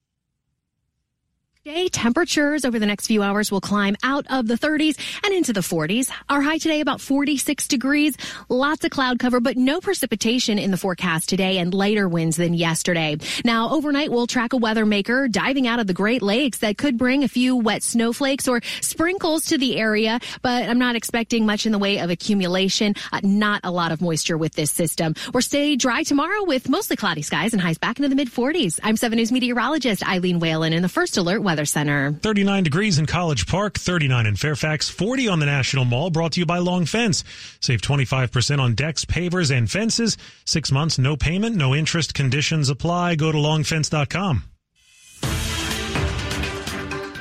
Today, 1.67 1.89
temperatures 1.89 2.67
over 2.67 2.79
the 2.79 2.85
next 2.85 3.07
few 3.07 3.23
hours 3.23 3.51
will 3.51 3.63
climb 3.63 3.97
out 4.03 4.27
of 4.29 4.47
the 4.47 4.55
30s 4.55 4.99
and 5.25 5.33
into 5.33 5.55
the 5.55 5.61
40s. 5.61 6.11
Our 6.29 6.43
high 6.43 6.59
today 6.59 6.83
about 6.83 7.01
46 7.01 7.69
degrees. 7.69 8.19
Lots 8.51 8.85
of 8.85 8.91
cloud 8.91 9.19
cover, 9.19 9.41
but 9.41 9.57
no 9.57 9.81
precipitation 9.81 10.59
in 10.59 10.71
the 10.71 10.77
forecast 10.77 11.27
today 11.27 11.57
and 11.57 11.73
lighter 11.73 12.07
winds 12.07 12.37
than 12.37 12.53
yesterday. 12.53 13.17
Now, 13.47 13.71
overnight, 13.71 14.11
we'll 14.11 14.27
track 14.27 14.53
a 14.53 14.59
weather 14.59 14.85
maker 14.85 15.27
diving 15.27 15.67
out 15.67 15.79
of 15.79 15.87
the 15.87 15.95
Great 15.95 16.21
Lakes 16.21 16.59
that 16.59 16.77
could 16.77 16.99
bring 16.99 17.25
a 17.25 17.29
few 17.29 17.57
wet 17.57 17.83
snowflakes 17.83 18.47
or 18.47 18.61
sprinkles 18.83 19.47
to 19.47 19.57
the 19.57 19.79
area, 19.79 20.21
but 20.43 20.69
I'm 20.69 20.79
not 20.79 20.97
expecting 20.97 21.47
much 21.47 21.65
in 21.65 21.73
the 21.73 21.79
way 21.79 22.01
of 22.01 22.11
accumulation. 22.11 22.95
Uh, 23.11 23.21
not 23.23 23.63
a 23.65 23.71
lot 23.71 23.91
of 23.91 24.03
moisture 24.03 24.37
with 24.37 24.53
this 24.53 24.71
system. 24.71 25.15
We're 25.33 25.41
stay 25.41 25.77
dry 25.77 26.03
tomorrow 26.03 26.45
with 26.45 26.69
mostly 26.69 26.97
cloudy 26.97 27.23
skies 27.23 27.55
and 27.55 27.63
highs 27.63 27.79
back 27.79 27.99
into 27.99 28.11
the 28.11 28.17
mid 28.17 28.29
40s. 28.29 28.81
I'm 28.83 28.99
7 28.99 29.17
News 29.17 29.33
meteorologist 29.33 30.07
Eileen 30.07 30.41
Whalen 30.41 30.75
in 30.75 30.83
the 30.83 30.91
First 30.91 31.17
Alert 31.17 31.41
Weather 31.41 31.54
Weather 31.55 31.65
Center. 31.67 32.11
39 32.11 32.65
degrees 32.65 32.99
in 32.99 33.07
College 33.07 33.47
Park, 33.47 33.79
39 33.79 34.27
in 34.27 34.35
Fairfax, 34.35 34.89
40 34.89 35.29
on 35.29 35.39
the 35.39 35.47
National 35.47 35.85
Mall, 35.85 36.11
brought 36.11 36.33
to 36.33 36.41
you 36.41 36.47
by 36.47 36.59
Long 36.59 36.85
Fence. 36.85 37.23
Save 37.61 37.81
25% 37.81 38.59
on 38.59 38.75
decks, 38.75 39.05
pavers, 39.05 39.57
and 39.57 39.71
fences. 39.71 40.17
Six 40.45 40.73
months, 40.73 40.99
no 40.99 41.17
payment, 41.17 41.55
no 41.55 41.73
interest. 41.73 42.13
Conditions 42.13 42.71
apply. 42.71 43.15
Go 43.15 43.31
to 43.31 43.39
longfence.com. 43.39 44.43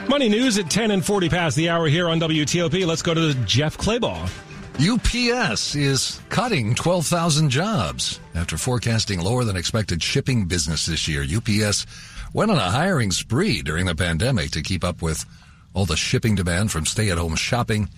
Money 0.09 0.29
news 0.29 0.57
at 0.57 0.67
10 0.67 0.89
and 0.89 1.05
40 1.05 1.29
past 1.29 1.55
the 1.55 1.69
hour 1.69 1.87
here 1.87 2.09
on 2.09 2.19
WTOP. 2.19 2.87
Let's 2.87 3.03
go 3.03 3.13
to 3.13 3.35
Jeff 3.45 3.77
Clabaugh. 3.77 4.27
UPS 4.79 5.75
is 5.75 6.19
cutting 6.29 6.73
12,000 6.73 7.51
jobs 7.51 8.19
after 8.33 8.57
forecasting 8.57 9.19
lower 9.19 9.43
than 9.43 9.55
expected 9.55 10.01
shipping 10.01 10.45
business 10.45 10.87
this 10.87 11.07
year. 11.07 11.21
UPS 11.21 11.85
went 12.33 12.49
on 12.49 12.57
a 12.57 12.71
hiring 12.71 13.11
spree 13.11 13.61
during 13.61 13.85
the 13.85 13.95
pandemic 13.95 14.51
to 14.51 14.63
keep 14.63 14.83
up 14.83 15.01
with 15.01 15.25
all 15.73 15.85
the 15.85 15.95
shipping 15.95 16.35
demand 16.35 16.71
from 16.71 16.85
stay 16.85 17.09
at 17.09 17.17
home 17.17 17.35
shopping. 17.35 17.89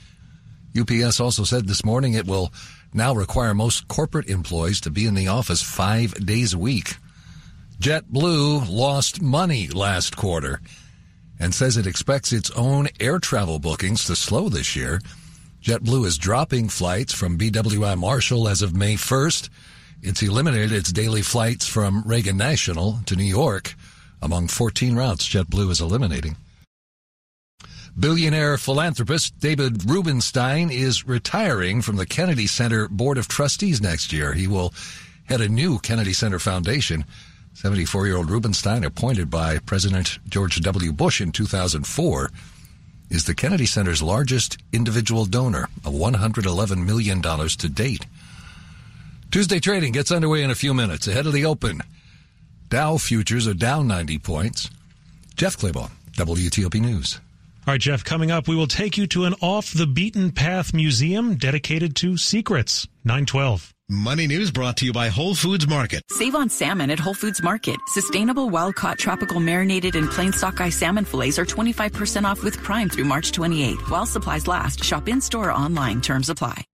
UPS 0.77 1.21
also 1.21 1.43
said 1.43 1.67
this 1.67 1.85
morning 1.85 2.13
it 2.13 2.27
will 2.27 2.51
now 2.93 3.13
require 3.13 3.53
most 3.53 3.87
corporate 3.87 4.27
employees 4.27 4.81
to 4.81 4.91
be 4.91 5.05
in 5.05 5.15
the 5.15 5.29
office 5.29 5.61
five 5.61 6.13
days 6.25 6.53
a 6.53 6.59
week. 6.59 6.95
JetBlue 7.79 8.69
lost 8.69 9.21
money 9.21 9.67
last 9.67 10.15
quarter 10.15 10.61
and 11.39 11.53
says 11.53 11.77
it 11.77 11.87
expects 11.87 12.31
its 12.31 12.51
own 12.51 12.87
air 12.99 13.19
travel 13.19 13.59
bookings 13.59 14.05
to 14.05 14.15
slow 14.15 14.49
this 14.49 14.75
year. 14.75 14.99
JetBlue 15.61 16.05
is 16.05 16.17
dropping 16.17 16.69
flights 16.69 17.13
from 17.13 17.37
BWI 17.37 17.97
Marshall 17.97 18.47
as 18.47 18.61
of 18.61 18.75
May 18.75 18.95
1st. 18.95 19.49
It's 20.01 20.21
eliminated 20.21 20.71
its 20.71 20.91
daily 20.91 21.21
flights 21.21 21.67
from 21.67 22.03
Reagan 22.05 22.37
National 22.37 22.99
to 23.05 23.15
New 23.15 23.23
York 23.23 23.75
among 24.25 24.47
14 24.47 24.95
routes 24.95 25.27
JetBlue 25.29 25.69
is 25.69 25.79
eliminating. 25.79 26.35
Billionaire 27.97 28.57
philanthropist 28.57 29.39
David 29.39 29.89
Rubenstein 29.89 30.69
is 30.69 31.07
retiring 31.07 31.81
from 31.81 31.95
the 31.95 32.05
Kennedy 32.05 32.47
Center 32.47 32.89
Board 32.89 33.17
of 33.17 33.27
Trustees 33.27 33.79
next 33.79 34.11
year. 34.11 34.33
He 34.33 34.47
will 34.47 34.73
head 35.25 35.39
a 35.39 35.47
new 35.47 35.79
Kennedy 35.79 36.11
Center 36.11 36.39
Foundation. 36.39 37.05
74 37.53 38.07
year 38.07 38.17
old 38.17 38.29
Rubenstein, 38.29 38.83
appointed 38.83 39.29
by 39.29 39.59
President 39.59 40.19
George 40.27 40.59
W. 40.59 40.91
Bush 40.91 41.21
in 41.21 41.31
2004, 41.31 42.31
is 43.09 43.25
the 43.25 43.35
Kennedy 43.35 43.65
Center's 43.65 44.01
largest 44.01 44.57
individual 44.73 45.25
donor 45.25 45.69
of 45.85 45.93
$111 45.93 46.85
million 46.85 47.21
to 47.21 47.69
date. 47.69 48.05
Tuesday 49.31 49.59
trading 49.59 49.93
gets 49.93 50.11
underway 50.11 50.43
in 50.43 50.51
a 50.51 50.55
few 50.55 50.73
minutes 50.73 51.07
ahead 51.07 51.27
of 51.27 51.33
the 51.33 51.45
open. 51.45 51.81
Dow 52.69 52.97
futures 52.97 53.47
are 53.47 53.53
down 53.53 53.87
90 53.87 54.19
points. 54.19 54.69
Jeff 55.35 55.57
Clabaugh, 55.57 55.91
WTOP 56.13 56.81
News. 56.81 57.19
All 57.67 57.73
right, 57.73 57.81
Jeff, 57.81 58.03
coming 58.03 58.31
up, 58.31 58.47
we 58.47 58.55
will 58.55 58.67
take 58.67 58.97
you 58.97 59.07
to 59.07 59.25
an 59.25 59.35
off 59.41 59.71
the 59.71 59.87
beaten 59.87 60.31
path 60.31 60.73
museum 60.73 61.35
dedicated 61.35 61.95
to 61.97 62.17
secrets. 62.17 62.87
912. 63.05 63.71
Money 63.89 64.25
News 64.25 64.49
brought 64.49 64.77
to 64.77 64.85
you 64.85 64.93
by 64.93 65.09
Whole 65.09 65.35
Foods 65.35 65.67
Market. 65.67 66.01
Save 66.09 66.33
on 66.33 66.49
salmon 66.49 66.89
at 66.89 66.99
Whole 66.99 67.13
Foods 67.13 67.43
Market. 67.43 67.77
Sustainable 67.87 68.49
wild 68.49 68.75
caught 68.75 68.97
tropical 68.97 69.39
marinated 69.39 69.95
and 69.95 70.09
plain 70.09 70.33
sockeye 70.33 70.69
salmon 70.69 71.05
fillets 71.05 71.37
are 71.37 71.45
25% 71.45 72.23
off 72.23 72.43
with 72.43 72.57
Prime 72.57 72.89
through 72.89 73.05
March 73.05 73.31
28. 73.31 73.77
While 73.89 74.07
supplies 74.07 74.47
last, 74.47 74.83
shop 74.83 75.07
in 75.07 75.21
store 75.21 75.49
or 75.49 75.53
online. 75.53 76.01
Terms 76.01 76.29
apply. 76.29 76.65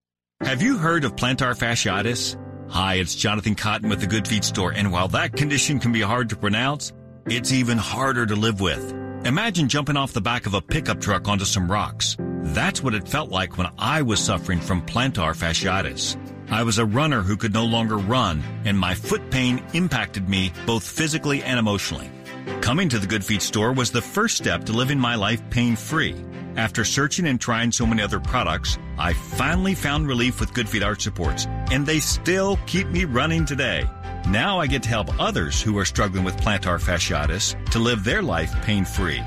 Have 0.41 0.61
you 0.61 0.77
heard 0.77 1.03
of 1.03 1.15
plantar 1.15 1.53
fasciitis? 1.55 2.35
Hi, 2.71 2.95
it's 2.95 3.15
Jonathan 3.15 3.55
Cotton 3.55 3.89
with 3.89 3.99
the 3.99 4.07
Good 4.07 4.25
Feet 4.25 4.45
Store, 4.45 4.71
and 4.71 4.93
while 4.93 5.09
that 5.09 5.33
condition 5.33 5.77
can 5.77 5.91
be 5.91 5.99
hard 5.99 6.29
to 6.29 6.37
pronounce, 6.37 6.93
it's 7.25 7.51
even 7.51 7.77
harder 7.77 8.25
to 8.25 8.33
live 8.33 8.61
with. 8.61 8.93
Imagine 9.25 9.67
jumping 9.67 9.97
off 9.97 10.13
the 10.13 10.21
back 10.21 10.45
of 10.45 10.53
a 10.53 10.61
pickup 10.61 11.01
truck 11.01 11.27
onto 11.27 11.43
some 11.43 11.69
rocks. 11.69 12.15
That's 12.43 12.81
what 12.81 12.93
it 12.93 13.09
felt 13.09 13.29
like 13.29 13.57
when 13.57 13.67
I 13.77 14.03
was 14.03 14.21
suffering 14.21 14.61
from 14.61 14.85
plantar 14.85 15.35
fasciitis. 15.35 16.15
I 16.49 16.63
was 16.63 16.77
a 16.77 16.85
runner 16.85 17.21
who 17.21 17.35
could 17.35 17.53
no 17.53 17.65
longer 17.65 17.97
run, 17.97 18.41
and 18.63 18.79
my 18.79 18.95
foot 18.95 19.29
pain 19.31 19.61
impacted 19.73 20.29
me 20.29 20.53
both 20.65 20.87
physically 20.87 21.43
and 21.43 21.59
emotionally. 21.59 22.09
Coming 22.61 22.87
to 22.87 22.99
the 22.99 23.07
Good 23.07 23.25
Feet 23.25 23.41
store 23.41 23.73
was 23.73 23.91
the 23.91 24.01
first 24.01 24.37
step 24.37 24.63
to 24.63 24.71
living 24.71 24.97
my 24.97 25.15
life 25.15 25.41
pain 25.49 25.75
free. 25.75 26.15
After 26.57 26.83
searching 26.83 27.27
and 27.27 27.39
trying 27.39 27.71
so 27.71 27.85
many 27.85 28.01
other 28.01 28.19
products, 28.19 28.77
I 28.97 29.13
finally 29.13 29.73
found 29.73 30.07
relief 30.07 30.39
with 30.39 30.53
Good 30.53 30.67
Feet 30.67 30.83
Arch 30.83 31.01
Supports, 31.01 31.45
and 31.71 31.85
they 31.85 31.99
still 31.99 32.57
keep 32.67 32.87
me 32.87 33.05
running 33.05 33.45
today. 33.45 33.85
Now 34.27 34.59
I 34.59 34.67
get 34.67 34.83
to 34.83 34.89
help 34.89 35.17
others 35.19 35.61
who 35.61 35.77
are 35.77 35.85
struggling 35.85 36.25
with 36.25 36.35
plantar 36.37 36.79
fasciitis 36.79 37.71
to 37.71 37.79
live 37.79 38.03
their 38.03 38.21
life 38.21 38.53
pain 38.63 38.83
free. 38.83 39.21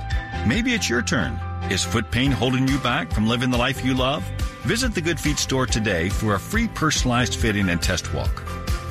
Maybe 0.46 0.74
it's 0.74 0.90
your 0.90 1.00
turn. 1.00 1.40
Is 1.70 1.82
foot 1.82 2.10
pain 2.10 2.30
holding 2.30 2.68
you 2.68 2.78
back 2.78 3.10
from 3.10 3.26
living 3.26 3.50
the 3.50 3.58
life 3.58 3.82
you 3.82 3.94
love? 3.94 4.22
Visit 4.66 4.94
the 4.94 5.00
Good 5.00 5.18
Feet 5.18 5.38
store 5.38 5.66
today 5.66 6.10
for 6.10 6.34
a 6.34 6.38
free 6.38 6.68
personalized 6.68 7.36
fitting 7.36 7.70
and 7.70 7.80
test 7.80 8.12
walk. 8.12 8.44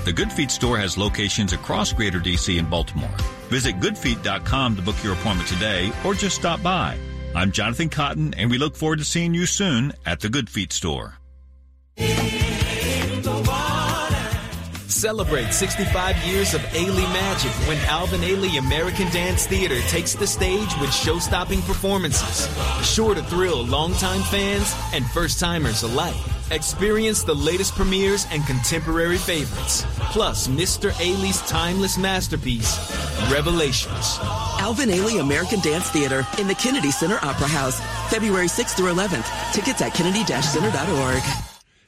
The 0.05 0.13
Good 0.13 0.33
Feet 0.33 0.49
store 0.49 0.79
has 0.79 0.97
locations 0.97 1.53
across 1.53 1.93
Greater 1.93 2.19
DC 2.19 2.57
and 2.57 2.69
Baltimore. 2.69 3.15
Visit 3.49 3.79
goodfeet.com 3.79 4.75
to 4.75 4.81
book 4.81 5.01
your 5.03 5.13
appointment 5.13 5.47
today 5.47 5.91
or 6.03 6.15
just 6.15 6.35
stop 6.35 6.63
by. 6.63 6.97
I'm 7.35 7.51
Jonathan 7.51 7.89
Cotton, 7.89 8.35
and 8.35 8.51
we 8.51 8.57
look 8.57 8.75
forward 8.75 8.99
to 8.99 9.05
seeing 9.05 9.33
you 9.33 9.45
soon 9.45 9.93
at 10.05 10.19
the 10.19 10.29
Good 10.29 10.49
Feet 10.49 10.71
store. 10.71 11.17
Celebrate 14.87 15.51
65 15.51 16.15
years 16.25 16.53
of 16.53 16.61
Ailey 16.61 17.11
magic 17.11 17.51
when 17.67 17.77
Alvin 17.89 18.21
Ailey 18.21 18.57
American 18.59 19.09
Dance 19.11 19.47
Theater 19.47 19.79
takes 19.87 20.13
the 20.13 20.27
stage 20.27 20.69
with 20.79 20.93
show-stopping 20.93 21.61
performances. 21.63 22.47
Sure 22.85 23.13
to 23.15 23.23
thrill 23.23 23.65
longtime 23.65 24.21
fans 24.21 24.73
and 24.93 25.05
first-timers 25.07 25.83
alike. 25.83 26.32
Experience 26.51 27.23
the 27.23 27.33
latest 27.33 27.73
premieres 27.73 28.27
and 28.31 28.45
contemporary 28.45 29.17
favorites. 29.17 29.85
Plus, 30.11 30.47
Mr. 30.47 30.91
Ailey's 30.93 31.41
timeless 31.49 31.97
masterpiece, 31.97 32.77
Revelations. 33.31 34.19
Alvin 34.59 34.89
Ailey 34.89 35.19
American 35.19 35.59
Dance 35.61 35.89
Theater 35.89 36.27
in 36.37 36.47
the 36.47 36.55
Kennedy 36.55 36.91
Center 36.91 37.17
Opera 37.21 37.47
House, 37.47 37.79
February 38.11 38.47
6th 38.47 38.75
through 38.75 38.93
11th. 38.93 39.53
Tickets 39.53 39.81
at 39.81 39.93
kennedy-center.org. 39.93 41.23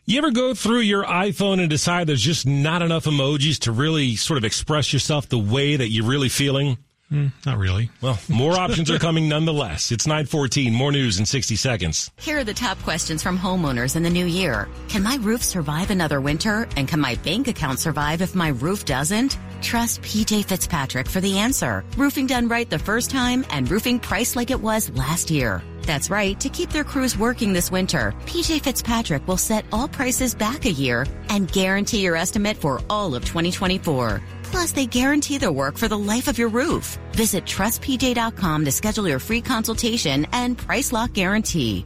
You 0.06 0.20
ever 0.20 0.32
go 0.32 0.54
through 0.54 0.82
your 0.82 1.04
iPhone 1.04 1.60
and 1.60 1.70
decide 1.70 2.08
there's 2.08 2.22
just 2.22 2.46
not 2.46 2.82
enough 2.82 3.06
emojis 3.06 3.60
to 3.62 3.72
really 3.72 4.16
sort 4.16 4.38
of 4.38 4.46
express 4.46 4.94
yourself 4.94 5.28
the 5.28 5.40
way 5.40 5.76
that 5.76 5.90
you're 5.90 6.06
really 6.06 6.30
feeling? 6.30 6.78
Mm, 7.12 7.32
not 7.46 7.58
really. 7.60 7.92
Well, 8.02 8.20
more 8.28 8.54
options 8.54 8.90
are 8.90 8.98
coming 8.98 9.30
nonetheless. 9.30 9.92
It's 9.92 10.08
914, 10.08 10.74
more 10.74 10.92
news 10.92 11.20
in 11.20 11.26
60 11.26 11.56
seconds. 11.56 12.10
Here 12.20 12.40
are 12.40 12.44
the 12.44 12.54
top 12.54 12.82
questions 12.82 13.22
from 13.22 13.38
homeowners 13.38 13.96
in 13.96 14.02
the 14.02 14.10
new 14.10 14.26
year. 14.26 14.68
Can 14.90 15.04
my 15.04 15.18
roof 15.22 15.44
survive 15.44 15.92
another 15.92 16.20
winter? 16.20 16.68
And 16.76 16.88
can 16.88 17.00
my 17.00 17.16
bank 17.16 17.48
account 17.48 17.80
survive 17.80 18.22
if 18.22 18.34
my 18.34 18.50
roof 18.50 18.86
doesn't? 18.86 19.38
Trust 19.62 20.02
PJ 20.02 20.46
Fitzpatrick 20.46 21.08
for 21.08 21.22
the 21.22 21.38
answer. 21.38 21.84
Roofing 21.96 22.26
done 22.28 22.48
right 22.48 22.70
the 22.70 22.80
first 22.80 23.12
time 23.12 23.46
and 23.52 23.70
roofing 23.70 24.00
priced 24.00 24.36
like 24.36 24.50
it 24.50 24.60
was 24.60 24.90
last 24.92 25.30
year. 25.30 25.64
That's 25.84 26.10
right. 26.10 26.40
To 26.40 26.50
keep 26.50 26.72
their 26.72 26.84
crews 26.84 27.16
working 27.18 27.54
this 27.54 27.72
winter, 27.72 28.14
PJ 28.26 28.62
Fitzpatrick 28.62 29.28
will 29.28 29.38
set 29.38 29.66
all 29.72 29.88
prices 29.88 30.34
back 30.34 30.66
a 30.66 30.72
year 30.72 31.06
and 31.30 31.52
guarantee 31.52 32.02
your 32.02 32.16
estimate 32.16 32.58
for 32.58 32.82
all 32.90 33.14
of 33.14 33.24
2024. 33.26 34.22
Plus, 34.56 34.72
they 34.72 34.86
guarantee 34.86 35.38
their 35.38 35.52
work 35.52 35.78
for 35.78 35.90
the 35.90 35.98
life 35.98 36.30
of 36.30 36.38
your 36.38 36.48
roof. 36.48 36.98
Visit 37.12 37.44
trustpj.com 37.44 38.64
to 38.64 38.72
schedule 38.72 39.06
your 39.06 39.20
free 39.20 39.42
consultation 39.42 40.26
and 40.32 40.58
price 40.58 40.94
lock 40.94 41.12
guarantee. 41.12 41.86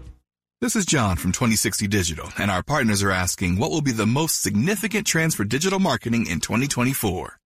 This 0.62 0.76
is 0.76 0.86
John 0.86 1.18
from 1.18 1.32
2060 1.32 1.88
Digital, 1.88 2.30
and 2.38 2.52
our 2.52 2.62
partners 2.62 3.02
are 3.02 3.10
asking 3.10 3.58
what 3.58 3.72
will 3.72 3.82
be 3.82 3.92
the 3.92 4.06
most 4.06 4.44
significant 4.44 5.08
trends 5.08 5.34
for 5.34 5.46
digital 5.46 5.80
marketing 5.80 6.28
in 6.28 6.40
2024. 6.42 7.40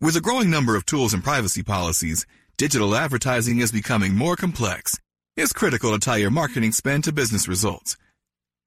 With 0.00 0.16
a 0.16 0.22
growing 0.22 0.48
number 0.48 0.74
of 0.74 0.86
tools 0.86 1.12
and 1.12 1.22
privacy 1.22 1.62
policies, 1.62 2.24
digital 2.56 2.94
advertising 2.94 3.58
is 3.58 3.72
becoming 3.72 4.14
more 4.14 4.36
complex 4.36 4.98
it's 5.36 5.52
critical 5.52 5.92
to 5.92 5.98
tie 5.98 6.18
your 6.18 6.30
marketing 6.30 6.72
spend 6.72 7.04
to 7.04 7.12
business 7.12 7.48
results. 7.48 7.96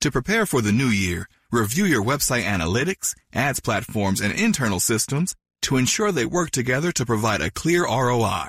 To 0.02 0.12
prepare 0.12 0.46
for 0.46 0.62
the 0.62 0.72
new 0.72 0.88
year, 0.88 1.28
review 1.52 1.86
your 1.86 2.04
website 2.04 2.44
analytics, 2.44 3.14
ads 3.34 3.60
platforms, 3.60 4.20
and 4.22 4.34
internal 4.34 4.80
systems 4.80 5.36
to 5.66 5.78
ensure 5.78 6.12
they 6.12 6.26
work 6.26 6.52
together 6.52 6.92
to 6.94 7.06
provide 7.06 7.42
a 7.42 7.52
clear 7.52 7.86
ROI. 7.86 8.48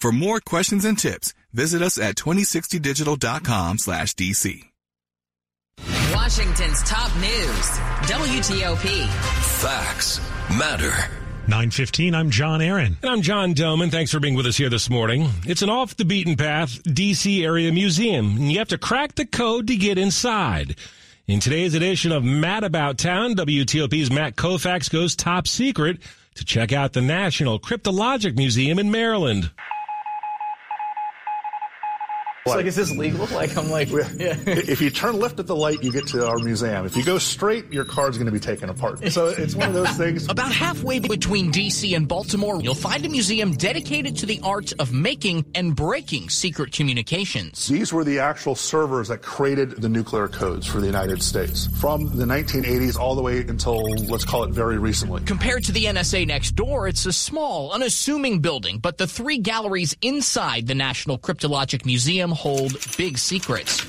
For 0.00 0.12
more 0.12 0.40
questions 0.40 0.84
and 0.84 0.98
tips, 0.98 1.34
visit 1.52 1.82
us 1.82 1.98
at 1.98 2.16
2060digital.com 2.16 3.78
slash 3.78 4.14
DC. 4.14 4.64
Washington's 6.14 6.82
top 6.82 7.14
news, 7.16 7.68
WTOP. 8.08 9.08
Facts 9.60 10.20
matter. 10.58 10.92
915, 11.48 12.14
I'm 12.14 12.30
John 12.30 12.60
Aaron. 12.60 12.98
And 13.02 13.10
I'm 13.10 13.22
John 13.22 13.54
Domen. 13.54 13.90
Thanks 13.90 14.10
for 14.10 14.20
being 14.20 14.34
with 14.34 14.44
us 14.44 14.58
here 14.58 14.68
this 14.68 14.90
morning. 14.90 15.30
It's 15.46 15.62
an 15.62 15.70
off 15.70 15.96
the 15.96 16.04
beaten 16.04 16.36
path 16.36 16.82
DC 16.84 17.42
area 17.42 17.72
museum, 17.72 18.36
and 18.36 18.52
you 18.52 18.58
have 18.58 18.68
to 18.68 18.78
crack 18.78 19.14
the 19.14 19.24
code 19.24 19.66
to 19.68 19.76
get 19.76 19.96
inside. 19.96 20.76
In 21.26 21.40
today's 21.40 21.74
edition 21.74 22.12
of 22.12 22.22
Matt 22.22 22.64
About 22.64 22.98
Town, 22.98 23.34
WTOP's 23.34 24.10
Matt 24.10 24.36
Koufax 24.36 24.90
goes 24.90 25.16
top 25.16 25.46
secret 25.48 26.00
to 26.38 26.44
check 26.44 26.72
out 26.72 26.92
the 26.92 27.00
National 27.00 27.58
Cryptologic 27.58 28.36
Museum 28.36 28.78
in 28.78 28.90
Maryland. 28.90 29.50
It's 32.48 32.56
like, 32.56 32.66
is 32.66 32.76
this 32.76 32.96
legal? 32.96 33.28
Like, 33.38 33.56
I'm 33.56 33.70
like, 33.70 33.88
yeah. 33.90 34.36
if 34.46 34.80
you 34.80 34.90
turn 34.90 35.18
left 35.18 35.38
at 35.38 35.46
the 35.46 35.54
light, 35.54 35.82
you 35.82 35.92
get 35.92 36.08
to 36.08 36.26
our 36.26 36.38
museum. 36.38 36.86
If 36.86 36.96
you 36.96 37.04
go 37.04 37.18
straight, 37.18 37.72
your 37.72 37.84
car's 37.84 38.16
going 38.16 38.26
to 38.26 38.32
be 38.32 38.40
taken 38.40 38.68
apart. 38.68 39.12
So 39.12 39.26
it's 39.26 39.54
one 39.54 39.68
of 39.68 39.74
those 39.74 39.90
things. 39.90 40.28
About 40.28 40.50
halfway 40.50 40.98
between 40.98 41.50
D.C. 41.50 41.94
and 41.94 42.08
Baltimore, 42.08 42.60
you'll 42.60 42.74
find 42.74 43.04
a 43.06 43.08
museum 43.08 43.52
dedicated 43.52 44.16
to 44.18 44.26
the 44.26 44.40
art 44.42 44.72
of 44.80 44.92
making 44.92 45.44
and 45.54 45.76
breaking 45.76 46.30
secret 46.30 46.72
communications. 46.72 47.68
These 47.68 47.92
were 47.92 48.02
the 48.02 48.18
actual 48.18 48.54
servers 48.54 49.08
that 49.08 49.22
created 49.22 49.82
the 49.82 49.88
nuclear 49.88 50.26
codes 50.26 50.66
for 50.66 50.80
the 50.80 50.86
United 50.86 51.22
States 51.22 51.68
from 51.78 52.16
the 52.16 52.24
1980s 52.24 52.98
all 52.98 53.14
the 53.14 53.22
way 53.22 53.40
until, 53.40 53.82
let's 54.06 54.24
call 54.24 54.44
it 54.44 54.50
very 54.50 54.78
recently. 54.78 55.22
Compared 55.24 55.64
to 55.64 55.72
the 55.72 55.84
NSA 55.84 56.26
next 56.26 56.52
door, 56.52 56.88
it's 56.88 57.06
a 57.06 57.12
small, 57.12 57.72
unassuming 57.72 58.40
building, 58.40 58.78
but 58.78 58.98
the 58.98 59.06
three 59.06 59.38
galleries 59.38 59.96
inside 60.02 60.66
the 60.66 60.74
National 60.74 61.18
Cryptologic 61.18 61.84
Museum 61.84 62.30
hold 62.38 62.76
big 62.96 63.18
secrets. 63.18 63.84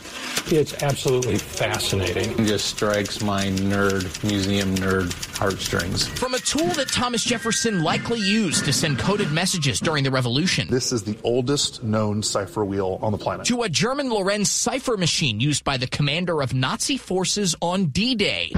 It's 0.52 0.82
absolutely 0.82 1.38
fascinating. 1.38 2.32
It 2.32 2.48
just 2.48 2.66
strikes 2.66 3.22
my 3.22 3.46
nerd, 3.46 4.24
museum 4.24 4.74
nerd 4.76 5.14
heartstrings. 5.38 6.08
From 6.08 6.34
a 6.34 6.40
tool 6.40 6.68
that 6.70 6.88
Thomas 6.88 7.24
Jefferson 7.24 7.84
likely 7.84 8.20
used 8.20 8.66
to 8.66 8.74
send 8.74 8.98
coded 8.98 9.32
messages 9.32 9.80
during 9.80 10.04
the 10.04 10.10
Revolution. 10.10 10.68
This 10.72 10.92
is 10.92 11.04
the 11.04 11.18
oldest 11.24 11.84
known 11.84 12.24
cipher 12.24 12.66
wheel 12.66 12.98
on 13.04 13.12
the 13.12 13.20
planet. 13.20 13.46
To 13.48 13.62
a 13.62 13.70
German 13.70 14.10
Lorenz 14.10 14.50
cipher 14.50 14.98
machine 14.98 15.40
used 15.40 15.64
by 15.64 15.78
the 15.78 15.88
commander 15.88 16.42
of 16.42 16.56
Nazi 16.56 16.98
forces 16.98 17.56
on 17.62 17.86
D 17.88 18.16
Day. 18.16 18.52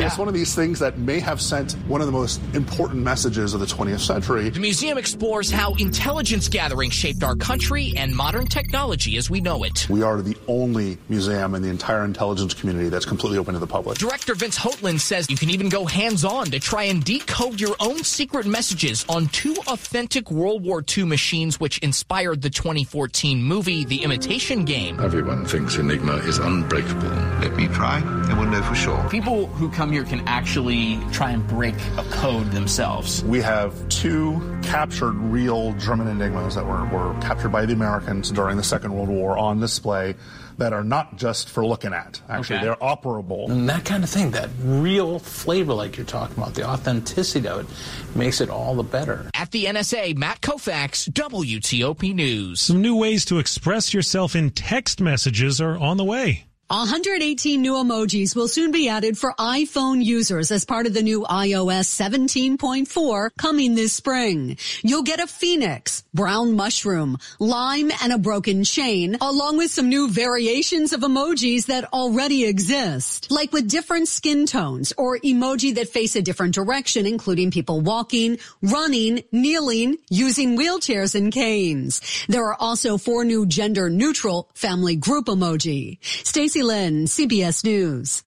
Yeah. 0.00 0.06
It's 0.06 0.16
one 0.16 0.28
of 0.28 0.34
these 0.34 0.54
things 0.54 0.78
that 0.78 0.96
may 0.96 1.20
have 1.20 1.42
sent 1.42 1.72
one 1.86 2.00
of 2.00 2.06
the 2.06 2.12
most 2.12 2.40
important 2.54 3.02
messages 3.02 3.52
of 3.52 3.60
the 3.60 3.66
20th 3.66 4.00
century. 4.00 4.48
The 4.48 4.58
museum 4.58 4.96
explores 4.96 5.50
how 5.50 5.74
intelligence 5.74 6.48
gathering 6.48 6.88
shaped 6.88 7.22
our 7.22 7.36
country 7.36 7.92
and 7.98 8.16
modern 8.16 8.46
technology 8.46 9.18
as 9.18 9.28
we 9.28 9.42
know 9.42 9.62
it. 9.62 9.86
We 9.90 10.02
are 10.02 10.22
the 10.22 10.36
only 10.48 10.96
museum 11.10 11.54
in 11.54 11.60
the 11.60 11.68
entire 11.68 12.06
intelligence 12.06 12.54
community 12.54 12.88
that's 12.88 13.04
completely 13.04 13.36
open 13.36 13.52
to 13.52 13.60
the 13.60 13.66
public. 13.66 13.98
Director 13.98 14.34
Vince 14.34 14.56
Houghton 14.56 14.98
says 14.98 15.28
you 15.28 15.36
can 15.36 15.50
even 15.50 15.68
go 15.68 15.84
hands 15.84 16.24
on 16.24 16.46
to 16.46 16.58
try 16.58 16.84
and 16.84 17.04
decode 17.04 17.60
your 17.60 17.76
own 17.78 18.02
secret 18.02 18.46
messages 18.46 19.04
on 19.06 19.26
two 19.28 19.54
authentic 19.66 20.30
World 20.30 20.64
War 20.64 20.82
II 20.96 21.04
machines, 21.04 21.60
which 21.60 21.76
inspired 21.78 22.40
the 22.40 22.48
2014 22.48 23.42
movie 23.42 23.84
The 23.84 24.02
Imitation 24.02 24.64
Game. 24.64 24.98
Everyone 24.98 25.44
thinks 25.44 25.76
Enigma 25.76 26.14
is 26.16 26.38
unbreakable. 26.38 27.08
Let 27.40 27.54
me 27.54 27.68
try, 27.68 27.98
and 27.98 28.38
we'll 28.38 28.48
know 28.48 28.62
for 28.62 28.74
sure. 28.74 29.06
People 29.10 29.46
who 29.46 29.70
come 29.70 29.89
here 29.92 30.04
can 30.04 30.26
actually 30.28 30.98
try 31.12 31.30
and 31.30 31.46
break 31.48 31.74
a 31.96 32.04
code 32.10 32.50
themselves. 32.52 33.22
We 33.24 33.40
have 33.40 33.88
two 33.88 34.58
captured 34.62 35.12
real 35.14 35.72
German 35.74 36.08
enigmas 36.08 36.54
that 36.54 36.64
were, 36.66 36.84
were 36.86 37.14
captured 37.20 37.50
by 37.50 37.66
the 37.66 37.72
Americans 37.72 38.30
during 38.30 38.56
the 38.56 38.62
Second 38.62 38.92
World 38.94 39.08
War 39.08 39.36
on 39.38 39.60
display 39.60 40.14
that 40.58 40.72
are 40.74 40.84
not 40.84 41.16
just 41.16 41.48
for 41.48 41.64
looking 41.64 41.94
at. 41.94 42.20
Actually, 42.28 42.56
Okay. 42.56 42.66
they're 42.66 42.76
operable. 42.76 43.48
And 43.50 43.68
that 43.70 43.84
kind 43.86 44.04
of 44.04 44.10
thing, 44.10 44.30
that 44.32 44.50
real 44.62 45.18
flavor 45.18 45.72
like 45.72 45.96
you're 45.96 46.04
talking 46.04 46.36
about, 46.36 46.54
the 46.54 46.68
authenticity 46.68 47.48
of 47.48 47.60
it, 47.60 48.16
makes 48.16 48.40
it 48.42 48.50
all 48.50 48.74
the 48.74 48.82
better. 48.82 49.30
At 49.34 49.50
the 49.52 49.64
NSA, 49.64 50.16
Matt 50.18 50.42
Koufax, 50.42 51.08
WTOP 51.10 52.14
News. 52.14 52.60
Some 52.60 52.82
new 52.82 52.94
ways 52.96 53.24
to 53.26 53.38
express 53.38 53.94
yourself 53.94 54.36
in 54.36 54.50
text 54.50 55.00
messages 55.00 55.60
are 55.62 55.78
on 55.78 55.96
the 55.96 56.04
way. 56.04 56.44
118 56.70 57.60
new 57.60 57.72
emojis 57.72 58.36
will 58.36 58.46
soon 58.46 58.70
be 58.70 58.88
added 58.88 59.18
for 59.18 59.34
iPhone 59.40 60.04
users 60.04 60.52
as 60.52 60.64
part 60.64 60.86
of 60.86 60.94
the 60.94 61.02
new 61.02 61.22
iOS 61.22 61.88
17.4 61.90 63.30
coming 63.36 63.74
this 63.74 63.92
spring. 63.92 64.56
You'll 64.82 65.02
get 65.02 65.18
a 65.18 65.26
phoenix, 65.26 66.04
brown 66.14 66.54
mushroom, 66.54 67.18
lime, 67.40 67.90
and 68.00 68.12
a 68.12 68.18
broken 68.18 68.62
chain, 68.62 69.16
along 69.20 69.56
with 69.56 69.72
some 69.72 69.88
new 69.88 70.10
variations 70.10 70.92
of 70.92 71.00
emojis 71.00 71.66
that 71.66 71.92
already 71.92 72.44
exist, 72.44 73.32
like 73.32 73.52
with 73.52 73.68
different 73.68 74.06
skin 74.06 74.46
tones 74.46 74.92
or 74.96 75.18
emoji 75.18 75.74
that 75.74 75.88
face 75.88 76.14
a 76.14 76.22
different 76.22 76.54
direction, 76.54 77.04
including 77.04 77.50
people 77.50 77.80
walking, 77.80 78.38
running, 78.62 79.24
kneeling, 79.32 79.96
using 80.08 80.56
wheelchairs 80.56 81.16
and 81.16 81.32
canes. 81.32 82.00
There 82.28 82.46
are 82.46 82.56
also 82.60 82.96
four 82.96 83.24
new 83.24 83.44
gender 83.44 83.90
neutral 83.90 84.48
family 84.54 84.94
group 84.94 85.26
emoji. 85.26 85.98
Stacey 86.04 86.59
Lynn, 86.62 87.06
CBS 87.06 87.64
News. 87.64 88.22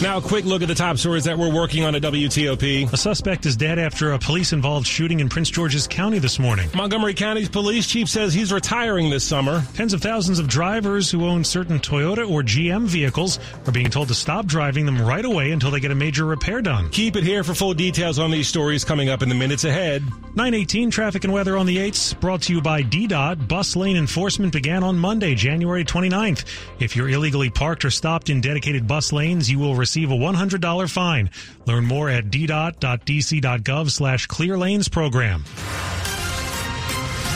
Now, 0.00 0.18
a 0.18 0.22
quick 0.22 0.44
look 0.44 0.62
at 0.62 0.68
the 0.68 0.76
top 0.76 0.96
stories 0.96 1.24
that 1.24 1.36
we're 1.36 1.52
working 1.52 1.82
on 1.82 1.96
at 1.96 2.02
WTOP. 2.02 2.92
A 2.92 2.96
suspect 2.96 3.46
is 3.46 3.56
dead 3.56 3.80
after 3.80 4.12
a 4.12 4.18
police 4.18 4.52
involved 4.52 4.86
shooting 4.86 5.18
in 5.18 5.28
Prince 5.28 5.50
George's 5.50 5.88
County 5.88 6.20
this 6.20 6.38
morning. 6.38 6.70
Montgomery 6.72 7.14
County's 7.14 7.48
police 7.48 7.84
chief 7.84 8.08
says 8.08 8.32
he's 8.32 8.52
retiring 8.52 9.10
this 9.10 9.24
summer. 9.24 9.60
Tens 9.74 9.92
of 9.92 10.00
thousands 10.00 10.38
of 10.38 10.46
drivers 10.46 11.10
who 11.10 11.26
own 11.26 11.42
certain 11.42 11.80
Toyota 11.80 12.30
or 12.30 12.44
GM 12.44 12.84
vehicles 12.86 13.40
are 13.66 13.72
being 13.72 13.90
told 13.90 14.06
to 14.06 14.14
stop 14.14 14.46
driving 14.46 14.86
them 14.86 15.02
right 15.02 15.24
away 15.24 15.50
until 15.50 15.72
they 15.72 15.80
get 15.80 15.90
a 15.90 15.96
major 15.96 16.24
repair 16.24 16.62
done. 16.62 16.90
Keep 16.90 17.16
it 17.16 17.24
here 17.24 17.42
for 17.42 17.52
full 17.52 17.74
details 17.74 18.20
on 18.20 18.30
these 18.30 18.46
stories 18.46 18.84
coming 18.84 19.08
up 19.08 19.24
in 19.24 19.28
the 19.28 19.34
minutes 19.34 19.64
ahead. 19.64 20.04
918 20.36 20.92
traffic 20.92 21.24
and 21.24 21.32
weather 21.32 21.56
on 21.56 21.66
the 21.66 21.76
8s 21.76 22.20
brought 22.20 22.42
to 22.42 22.52
you 22.52 22.60
by 22.60 22.84
DDOT. 22.84 23.48
Bus 23.48 23.74
lane 23.74 23.96
enforcement 23.96 24.52
began 24.52 24.84
on 24.84 24.96
Monday, 24.96 25.34
January 25.34 25.84
29th. 25.84 26.44
If 26.78 26.94
you're 26.94 27.08
illegally 27.08 27.50
parked 27.50 27.84
or 27.84 27.90
stopped 27.90 28.30
in 28.30 28.40
dedicated 28.40 28.86
bus 28.86 29.12
lanes, 29.12 29.50
you 29.50 29.58
will 29.58 29.74
receive 29.74 29.87
receive 29.88 30.10
a 30.10 30.14
$100 30.14 30.90
fine. 30.90 31.30
Learn 31.64 31.86
more 31.86 32.10
at 32.10 32.26
ddot.dc.gov 32.26 33.90
slash 33.90 34.26
clear 34.26 34.58
lanes 34.58 34.88
program. 34.88 35.44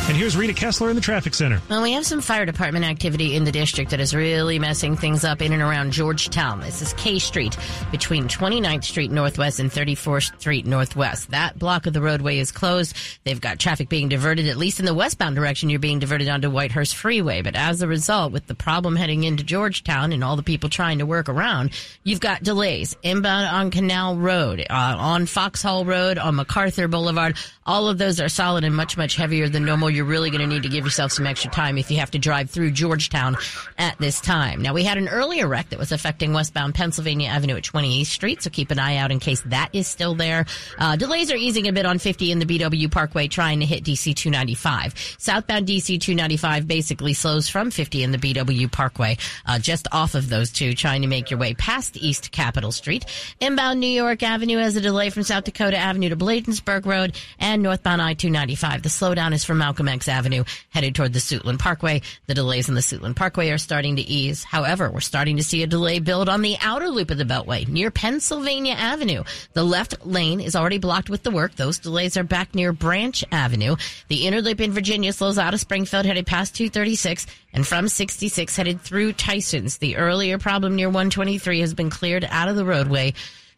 And 0.09 0.17
here's 0.17 0.37
Rita 0.37 0.53
Kessler 0.53 0.91
in 0.91 0.97
the 0.97 1.01
traffic 1.01 1.33
center. 1.33 1.63
Well, 1.71 1.81
we 1.81 1.93
have 1.93 2.05
some 2.05 2.21
fire 2.21 2.45
department 2.45 2.85
activity 2.85 3.37
in 3.37 3.45
the 3.45 3.53
district 3.53 3.93
that 3.93 4.01
is 4.01 4.13
really 4.13 4.59
messing 4.59 4.97
things 4.97 5.25
up 5.25 5.41
in 5.41 5.53
and 5.53 5.63
around 5.63 5.93
Georgetown. 5.93 6.59
This 6.61 6.83
is 6.83 6.93
K 6.95 7.21
Street 7.21 7.57
between 7.93 8.27
29th 8.27 8.83
Street 8.83 9.13
Northwest 9.13 9.61
and 9.61 9.71
34th 9.71 10.39
Street 10.41 10.67
Northwest. 10.67 11.31
That 11.31 11.57
block 11.57 11.87
of 11.87 11.93
the 11.93 12.03
roadway 12.03 12.39
is 12.39 12.51
closed. 12.51 12.97
They've 13.23 13.41
got 13.41 13.61
traffic 13.61 13.89
being 13.89 14.09
diverted, 14.09 14.49
at 14.49 14.57
least 14.57 14.81
in 14.81 14.87
the 14.87 14.93
westbound 14.93 15.37
direction. 15.37 15.71
You're 15.71 15.79
being 15.79 16.01
diverted 16.01 16.29
onto 16.29 16.51
Whitehurst 16.51 16.95
Freeway. 16.95 17.41
But 17.41 17.55
as 17.55 17.81
a 17.81 17.87
result, 17.87 18.33
with 18.33 18.49
the 18.49 18.57
problem 18.57 18.97
heading 18.97 19.23
into 19.23 19.45
Georgetown 19.45 20.13
and 20.13 20.25
all 20.25 20.35
the 20.35 20.43
people 20.43 20.69
trying 20.69 20.99
to 20.99 21.07
work 21.07 21.29
around, 21.29 21.71
you've 22.03 22.21
got 22.21 22.43
delays 22.43 22.97
inbound 23.05 23.47
on 23.47 23.71
Canal 23.71 24.17
Road, 24.17 24.67
uh, 24.69 24.97
on 24.99 25.27
Foxhall 25.27 25.85
Road, 25.85 26.19
on 26.19 26.35
MacArthur 26.35 26.89
Boulevard. 26.89 27.37
All 27.65 27.89
of 27.89 27.99
those 27.99 28.21
are 28.21 28.29
solid 28.29 28.65
and 28.65 28.75
much, 28.75 28.97
much 28.97 29.15
heavier 29.15 29.49
than 29.49 29.65
normal 29.65 29.89
you're 29.89 30.05
really 30.05 30.31
going 30.31 30.41
to 30.41 30.47
need 30.47 30.65
to 30.65 30.69
give 30.69 30.85
yourself 30.85 31.13
some 31.13 31.27
extra 31.27 31.51
time 31.51 31.79
if 31.79 31.91
you 31.91 31.99
have 31.99 32.11
to 32.11 32.19
drive 32.19 32.51
through 32.51 32.73
Georgetown 32.73 33.37
at 33.79 33.97
this 33.99 34.21
time. 34.21 34.63
Now, 34.63 34.75
we 34.75 34.83
had 34.83 34.99
an 34.99 35.09
earlier 35.09 35.47
wreck 35.47 35.69
that 35.69 35.79
was 35.79 35.93
affecting 35.93 36.33
westbound 36.33 36.75
Pennsylvania 36.75 37.29
Avenue 37.29 37.57
at 37.57 37.63
28th 37.63 38.07
Street, 38.07 38.43
so 38.43 38.51
keep 38.51 38.71
an 38.73 38.81
eye 38.81 38.97
out 38.97 39.13
in 39.13 39.21
case 39.21 39.43
that 39.43 39.69
is 39.73 39.87
still 39.87 40.15
there. 40.15 40.47
Uh, 40.79 40.97
delays 40.97 41.31
are 41.31 41.37
easing 41.37 41.69
a 41.69 41.73
bit 41.73 41.87
on 41.87 41.99
50 41.99 42.33
in 42.33 42.41
the 42.41 42.47
BW 42.47 42.91
Parkway 42.91 43.29
trying 43.29 43.61
to 43.61 43.67
hit 43.67 43.85
DC 43.85 44.15
295. 44.17 45.17
Southbound 45.19 45.67
DC 45.67 46.01
295 46.01 46.67
basically 46.67 47.15
slows 47.15 47.49
from 47.49 47.71
50 47.71 48.03
in 48.03 48.11
the 48.11 48.19
BW 48.19 48.73
Parkway, 48.73 49.17
uh, 49.47 49.59
just 49.59 49.87
off 49.93 50.15
of 50.15 50.29
those 50.29 50.51
two, 50.51 50.75
trying 50.75 51.03
to 51.03 51.09
make 51.09 51.31
your 51.31 51.39
way 51.39 51.55
past 51.55 51.97
East 51.97 52.33
Capitol 52.33 52.73
Street. 52.73 53.05
Inbound 53.41 53.79
New 53.79 53.87
York 53.87 54.23
Avenue 54.23 54.59
has 54.59 54.75
a 54.75 54.81
delay 54.81 55.11
from 55.11 55.23
South 55.23 55.45
Dakota 55.45 55.77
Avenue 55.77 56.09
to 56.09 56.17
Bladensburg 56.17 56.87
Road 56.87 57.17
and 57.39 57.52
northbound 57.61 58.01
I 58.01 58.15
295. 58.15 58.83
The 58.83 58.89
slowdown 58.89 59.33
is 59.33 59.45
from 59.45 59.59
Malcolm 59.59 59.89
X 59.89 60.09
Avenue 60.09 60.45
headed 60.71 60.95
toward 60.95 61.13
the 61.13 61.19
Suitland 61.19 61.59
Parkway. 61.59 62.01
The 62.27 62.35
delays 62.35 62.69
on 62.69 62.75
the 62.75 62.81
Suitland 62.81 63.17
Parkway 63.17 63.51
are 63.51 63.59
starting 63.59 63.97
to 63.97 64.03
ease. 64.03 64.45
However, 64.45 64.91
we're 64.91 65.01
starting 65.01 65.37
to 65.37 65.43
see 65.43 65.63
a 65.63 65.67
delay 65.67 65.99
build 65.99 66.29
on 66.29 66.43
the 66.43 66.57
outer 66.63 66.89
loop 66.89 67.11
of 67.11 67.19
the 67.19 67.25
Beltway 67.25 67.69
near 67.69 67.91
Pennsylvania 67.91 68.75
Avenue. 68.75 69.25
The 69.53 69.65
left 69.65 70.07
lane 70.07 70.41
is 70.41 70.57
already 70.57 70.79
blocked 70.79 71.11
with 71.11 71.23
the 71.23 71.31
work. 71.31 71.55
Those 71.57 71.79
delays 71.79 72.17
are 72.17 72.25
back 72.25 72.55
near 72.55 72.73
Branch 72.73 73.25
Avenue. 73.31 73.77
The 74.09 74.27
inner 74.27 74.41
loop 74.41 74.61
in 74.61 74.73
Virginia 74.73 75.13
slows 75.13 75.39
out 75.39 75.55
of 75.55 75.61
Springfield 75.61 76.07
headed 76.07 76.27
past 76.27 76.55
236 76.55 77.27
and 77.53 77.67
from 77.67 77.89
66 77.89 78.57
headed 78.57 78.81
through 78.81 79.13
Tysons. 79.13 79.79
The 79.79 79.97
earlier 79.97 80.39
problem 80.39 80.77
near 80.77 80.89
123 80.89 81.61
has 81.61 81.75
been 81.75 81.91
cleared 81.91 82.25
out 82.25 82.49
of 82.49 82.57
the 82.57 82.65
roadway 82.65 83.13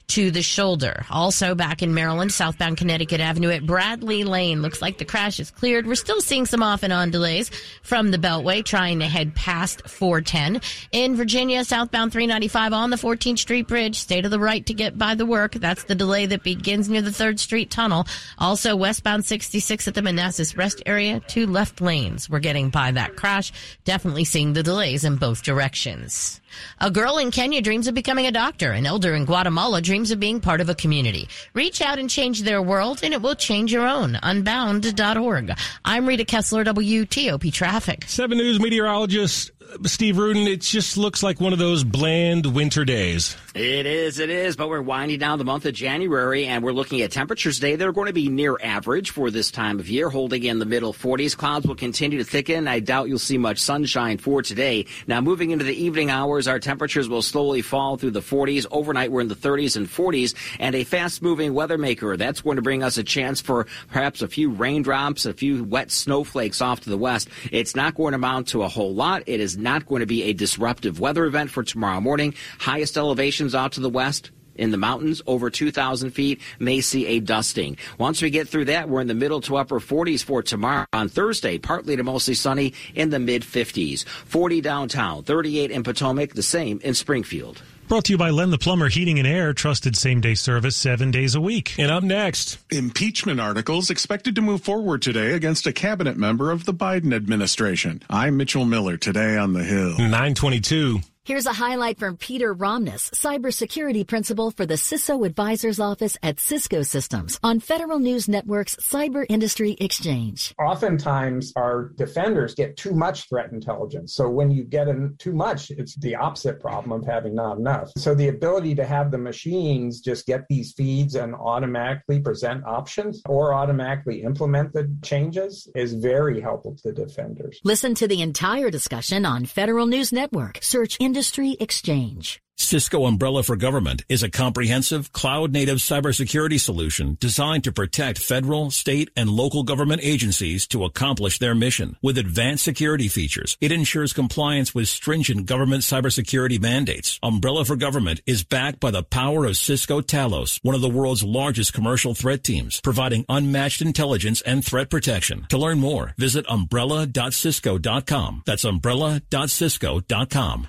to 0.08 0.30
the 0.30 0.42
shoulder. 0.42 1.04
Also 1.10 1.54
back 1.54 1.82
in 1.82 1.94
Maryland, 1.94 2.32
southbound 2.32 2.76
Connecticut 2.76 3.20
Avenue 3.20 3.50
at 3.50 3.66
Bradley 3.66 4.24
Lane. 4.24 4.62
Looks 4.62 4.82
like 4.82 4.98
the 4.98 5.04
crash 5.04 5.40
is 5.40 5.50
cleared. 5.50 5.86
We're 5.86 5.94
still 5.94 6.20
seeing 6.20 6.46
some 6.46 6.62
off 6.62 6.82
and 6.82 6.92
on 6.92 7.10
delays 7.10 7.50
from 7.82 8.10
the 8.10 8.18
Beltway 8.18 8.64
trying 8.64 9.00
to 9.00 9.06
head 9.06 9.34
past 9.34 9.88
410. 9.88 10.60
In 10.92 11.16
Virginia, 11.16 11.64
southbound 11.64 12.12
395 12.12 12.72
on 12.72 12.90
the 12.90 12.96
14th 12.96 13.38
Street 13.38 13.66
Bridge. 13.66 13.98
Stay 13.98 14.20
to 14.20 14.28
the 14.28 14.38
right 14.38 14.64
to 14.66 14.74
get 14.74 14.98
by 14.98 15.14
the 15.14 15.26
work. 15.26 15.52
That's 15.52 15.84
the 15.84 15.94
delay 15.94 16.26
that 16.26 16.42
begins 16.42 16.88
near 16.88 17.02
the 17.02 17.10
3rd 17.10 17.38
Street 17.38 17.70
Tunnel. 17.70 18.06
Also 18.38 18.76
westbound 18.76 19.24
66 19.24 19.88
at 19.88 19.94
the 19.94 20.02
Manassas 20.02 20.56
Rest 20.56 20.82
area. 20.86 21.20
Two 21.20 21.46
left 21.46 21.80
lanes. 21.80 22.28
We're 22.28 22.40
getting 22.40 22.70
by 22.70 22.92
that 22.92 23.16
crash. 23.16 23.52
Definitely 23.84 24.24
seeing 24.24 24.52
the 24.52 24.62
delays 24.62 25.04
in 25.04 25.16
both 25.16 25.42
directions. 25.42 26.40
A 26.80 26.90
girl 26.90 27.18
in 27.18 27.30
Kenya 27.30 27.60
dreams 27.62 27.86
of 27.86 27.94
becoming 27.94 28.26
a 28.26 28.32
doctor. 28.32 28.72
An 28.72 28.86
elder 28.86 29.14
in 29.14 29.24
Guatemala 29.24 29.80
dreams 29.80 30.10
of 30.10 30.20
being 30.20 30.40
part 30.40 30.60
of 30.60 30.68
a 30.68 30.74
community. 30.74 31.28
Reach 31.54 31.80
out 31.80 31.98
and 31.98 32.10
change 32.10 32.42
their 32.42 32.62
world, 32.62 33.00
and 33.02 33.14
it 33.14 33.22
will 33.22 33.34
change 33.34 33.72
your 33.72 33.86
own. 33.86 34.18
Unbound.org. 34.22 35.52
I'm 35.84 36.06
Rita 36.06 36.24
Kessler, 36.24 36.64
WTOP 36.64 37.52
Traffic. 37.52 38.04
7 38.06 38.36
News 38.36 38.60
meteorologist 38.60 39.50
Steve 39.84 40.18
Rudin, 40.18 40.46
it 40.46 40.60
just 40.60 40.96
looks 40.96 41.22
like 41.22 41.40
one 41.40 41.52
of 41.52 41.58
those 41.58 41.84
bland 41.84 42.46
winter 42.46 42.84
days. 42.84 43.36
It 43.54 43.86
is, 43.86 44.18
it 44.18 44.30
is, 44.30 44.56
but 44.56 44.68
we're 44.68 44.82
winding 44.82 45.18
down 45.18 45.38
the 45.38 45.44
month 45.44 45.64
of 45.66 45.74
January 45.74 46.46
and 46.46 46.64
we're 46.64 46.72
looking 46.72 47.02
at 47.02 47.12
temperatures 47.12 47.56
today 47.56 47.76
that 47.76 47.86
are 47.86 47.92
going 47.92 48.06
to 48.06 48.12
be 48.12 48.28
near 48.28 48.56
average 48.62 49.10
for 49.10 49.30
this 49.30 49.50
time 49.50 49.78
of 49.78 49.88
year, 49.88 50.10
holding 50.10 50.44
in 50.44 50.58
the 50.58 50.66
middle 50.66 50.92
40s. 50.92 51.36
Clouds 51.36 51.66
will 51.66 51.74
continue 51.74 52.18
to 52.18 52.24
thicken. 52.24 52.66
I 52.66 52.80
doubt 52.80 53.08
you'll 53.08 53.18
see 53.18 53.38
much 53.38 53.58
sunshine 53.58 54.18
for 54.18 54.42
today. 54.42 54.86
Now, 55.06 55.20
moving 55.20 55.50
into 55.50 55.64
the 55.64 55.74
evening 55.74 56.10
hours, 56.10 56.48
our 56.48 56.58
temperatures 56.58 57.08
will 57.08 57.22
slowly 57.22 57.62
fall 57.62 57.96
through 57.96 58.12
the 58.12 58.20
40s. 58.20 58.66
Overnight, 58.70 59.12
we're 59.12 59.20
in 59.20 59.28
the 59.28 59.36
30s 59.36 59.76
and 59.76 59.86
40s, 59.86 60.34
and 60.58 60.74
a 60.74 60.84
fast 60.84 61.22
moving 61.22 61.54
weather 61.54 61.78
maker. 61.78 62.16
That's 62.16 62.40
going 62.40 62.56
to 62.56 62.62
bring 62.62 62.82
us 62.82 62.98
a 62.98 63.04
chance 63.04 63.40
for 63.40 63.66
perhaps 63.88 64.22
a 64.22 64.28
few 64.28 64.50
raindrops, 64.50 65.26
a 65.26 65.32
few 65.32 65.64
wet 65.64 65.90
snowflakes 65.90 66.60
off 66.60 66.80
to 66.80 66.90
the 66.90 66.98
west. 66.98 67.28
It's 67.52 67.76
not 67.76 67.94
going 67.94 68.12
to 68.12 68.16
amount 68.16 68.48
to 68.48 68.62
a 68.62 68.68
whole 68.68 68.94
lot. 68.94 69.22
It 69.26 69.40
is 69.40 69.56
not 69.64 69.86
going 69.86 70.00
to 70.00 70.06
be 70.06 70.22
a 70.22 70.32
disruptive 70.32 71.00
weather 71.00 71.24
event 71.24 71.50
for 71.50 71.64
tomorrow 71.64 72.00
morning. 72.00 72.34
Highest 72.60 72.96
elevations 72.96 73.56
out 73.56 73.72
to 73.72 73.80
the 73.80 73.90
west, 73.90 74.30
in 74.56 74.70
the 74.70 74.76
mountains 74.76 75.20
over 75.26 75.50
2,000 75.50 76.10
feet 76.10 76.40
may 76.58 76.80
see 76.80 77.06
a 77.06 77.20
dusting. 77.20 77.76
Once 77.98 78.22
we 78.22 78.30
get 78.30 78.48
through 78.48 78.66
that, 78.66 78.88
we're 78.88 79.00
in 79.00 79.08
the 79.08 79.14
middle 79.14 79.40
to 79.42 79.56
upper 79.56 79.80
40s 79.80 80.22
for 80.22 80.42
tomorrow. 80.42 80.86
On 80.92 81.08
Thursday, 81.08 81.58
partly 81.58 81.96
to 81.96 82.04
mostly 82.04 82.34
sunny 82.34 82.74
in 82.94 83.10
the 83.10 83.18
mid 83.18 83.42
50s. 83.42 84.04
40 84.04 84.60
downtown, 84.60 85.22
38 85.24 85.70
in 85.70 85.82
Potomac, 85.82 86.34
the 86.34 86.42
same 86.42 86.80
in 86.84 86.94
Springfield. 86.94 87.62
Brought 87.86 88.06
to 88.06 88.12
you 88.12 88.18
by 88.18 88.30
Len 88.30 88.50
the 88.50 88.56
Plumber 88.56 88.88
Heating 88.88 89.18
and 89.18 89.28
Air, 89.28 89.52
trusted 89.52 89.94
same 89.94 90.22
day 90.22 90.34
service 90.34 90.74
seven 90.74 91.10
days 91.10 91.34
a 91.34 91.40
week. 91.40 91.78
And 91.78 91.90
up 91.90 92.02
next, 92.02 92.56
impeachment 92.70 93.40
articles 93.40 93.90
expected 93.90 94.34
to 94.36 94.40
move 94.40 94.62
forward 94.62 95.02
today 95.02 95.32
against 95.32 95.66
a 95.66 95.72
cabinet 95.72 96.16
member 96.16 96.50
of 96.50 96.64
the 96.64 96.72
Biden 96.72 97.14
administration. 97.14 98.02
I'm 98.08 98.38
Mitchell 98.38 98.64
Miller 98.64 98.96
today 98.96 99.36
on 99.36 99.52
the 99.52 99.64
Hill. 99.64 99.98
922. 99.98 101.00
Here's 101.26 101.46
a 101.46 101.54
highlight 101.54 101.98
from 101.98 102.18
Peter 102.18 102.54
Romness, 102.54 103.10
cybersecurity 103.12 104.06
principal 104.06 104.50
for 104.50 104.66
the 104.66 104.74
CISO 104.74 105.24
Advisors 105.24 105.80
Office 105.80 106.18
at 106.22 106.38
Cisco 106.38 106.82
Systems 106.82 107.40
on 107.42 107.60
Federal 107.60 107.98
News 107.98 108.28
Network's 108.28 108.76
Cyber 108.76 109.24
Industry 109.30 109.74
Exchange. 109.80 110.54
Oftentimes, 110.58 111.54
our 111.56 111.92
defenders 111.96 112.54
get 112.54 112.76
too 112.76 112.92
much 112.92 113.26
threat 113.26 113.52
intelligence. 113.52 114.12
So 114.12 114.28
when 114.28 114.50
you 114.50 114.64
get 114.64 114.86
in 114.86 115.16
too 115.16 115.32
much, 115.32 115.70
it's 115.70 115.96
the 115.96 116.14
opposite 116.14 116.60
problem 116.60 116.92
of 116.92 117.06
having 117.06 117.34
not 117.34 117.56
enough. 117.56 117.90
So 117.96 118.14
the 118.14 118.28
ability 118.28 118.74
to 118.74 118.84
have 118.84 119.10
the 119.10 119.16
machines 119.16 120.00
just 120.00 120.26
get 120.26 120.44
these 120.50 120.74
feeds 120.74 121.14
and 121.14 121.34
automatically 121.34 122.20
present 122.20 122.66
options 122.66 123.22
or 123.26 123.54
automatically 123.54 124.24
implement 124.24 124.74
the 124.74 124.94
changes 125.02 125.70
is 125.74 125.94
very 125.94 126.42
helpful 126.42 126.76
to 126.82 126.92
the 126.92 127.06
defenders. 127.06 127.60
Listen 127.64 127.94
to 127.94 128.06
the 128.06 128.20
entire 128.20 128.68
discussion 128.68 129.24
on 129.24 129.46
Federal 129.46 129.86
News 129.86 130.12
Network. 130.12 130.58
Search 130.60 130.98
Industry 131.14 131.56
Exchange. 131.60 132.40
Cisco 132.56 133.06
Umbrella 133.06 133.44
for 133.44 133.54
Government 133.54 134.04
is 134.08 134.24
a 134.24 134.30
comprehensive 134.30 135.12
cloud-native 135.12 135.78
cybersecurity 135.78 136.58
solution 136.58 137.16
designed 137.20 137.62
to 137.64 137.72
protect 137.72 138.18
federal, 138.18 138.72
state, 138.72 139.10
and 139.16 139.30
local 139.30 139.62
government 139.62 140.00
agencies 140.02 140.66
to 140.68 140.84
accomplish 140.84 141.38
their 141.38 141.54
mission. 141.54 141.96
With 142.02 142.18
advanced 142.18 142.64
security 142.64 143.06
features, 143.06 143.56
it 143.60 143.70
ensures 143.70 144.12
compliance 144.12 144.74
with 144.74 144.88
stringent 144.88 145.46
government 145.46 145.84
cybersecurity 145.84 146.60
mandates. 146.60 147.20
Umbrella 147.22 147.64
for 147.64 147.76
Government 147.76 148.20
is 148.26 148.42
backed 148.42 148.80
by 148.80 148.90
the 148.90 149.04
power 149.04 149.44
of 149.44 149.56
Cisco 149.56 150.00
Talos, 150.00 150.58
one 150.64 150.74
of 150.74 150.80
the 150.80 150.88
world's 150.88 151.22
largest 151.22 151.72
commercial 151.72 152.16
threat 152.16 152.42
teams, 152.42 152.80
providing 152.80 153.24
unmatched 153.28 153.82
intelligence 153.82 154.40
and 154.40 154.64
threat 154.64 154.90
protection. 154.90 155.46
To 155.50 155.58
learn 155.58 155.78
more, 155.78 156.14
visit 156.18 156.44
umbrella.cisco.com. 156.48 158.42
That's 158.46 158.64
umbrella.cisco.com. 158.64 160.68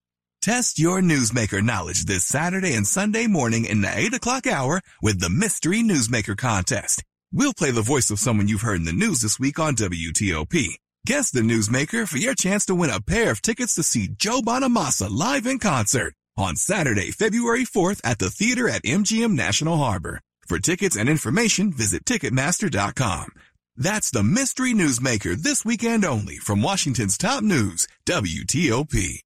Test 0.41 0.79
your 0.79 1.01
newsmaker 1.01 1.63
knowledge 1.63 2.05
this 2.05 2.25
Saturday 2.25 2.73
and 2.73 2.87
Sunday 2.87 3.27
morning 3.27 3.65
in 3.65 3.81
the 3.81 3.95
8 3.95 4.15
o'clock 4.15 4.47
hour 4.47 4.81
with 4.99 5.19
the 5.19 5.29
Mystery 5.29 5.83
Newsmaker 5.83 6.35
Contest. 6.35 7.03
We'll 7.31 7.53
play 7.53 7.69
the 7.69 7.83
voice 7.83 8.09
of 8.09 8.17
someone 8.17 8.47
you've 8.47 8.61
heard 8.61 8.79
in 8.79 8.85
the 8.85 8.91
news 8.91 9.21
this 9.21 9.39
week 9.39 9.59
on 9.59 9.75
WTOP. 9.75 10.77
Guess 11.05 11.29
the 11.29 11.41
newsmaker 11.41 12.07
for 12.07 12.17
your 12.17 12.33
chance 12.33 12.65
to 12.65 12.73
win 12.73 12.89
a 12.89 12.99
pair 12.99 13.29
of 13.29 13.43
tickets 13.43 13.75
to 13.75 13.83
see 13.83 14.07
Joe 14.07 14.41
Bonamassa 14.41 15.09
live 15.11 15.45
in 15.45 15.59
concert. 15.59 16.15
on 16.35 16.55
Saturday, 16.55 17.11
February 17.11 17.63
4th 17.63 18.01
at 18.03 18.17
the 18.17 18.31
theater 18.31 18.67
at 18.67 18.81
MGM 18.81 19.35
National 19.35 19.77
Harbor. 19.77 20.21
For 20.47 20.57
tickets 20.57 20.97
and 20.97 21.07
information, 21.07 21.71
visit 21.71 22.03
Ticketmaster.com. 22.03 23.27
That's 23.77 24.09
the 24.09 24.23
Mystery 24.23 24.73
Newsmaker 24.73 25.35
this 25.35 25.63
weekend 25.63 26.03
only 26.03 26.37
from 26.37 26.63
Washington's 26.63 27.15
top 27.15 27.43
news, 27.43 27.87
WTOP. 28.07 29.21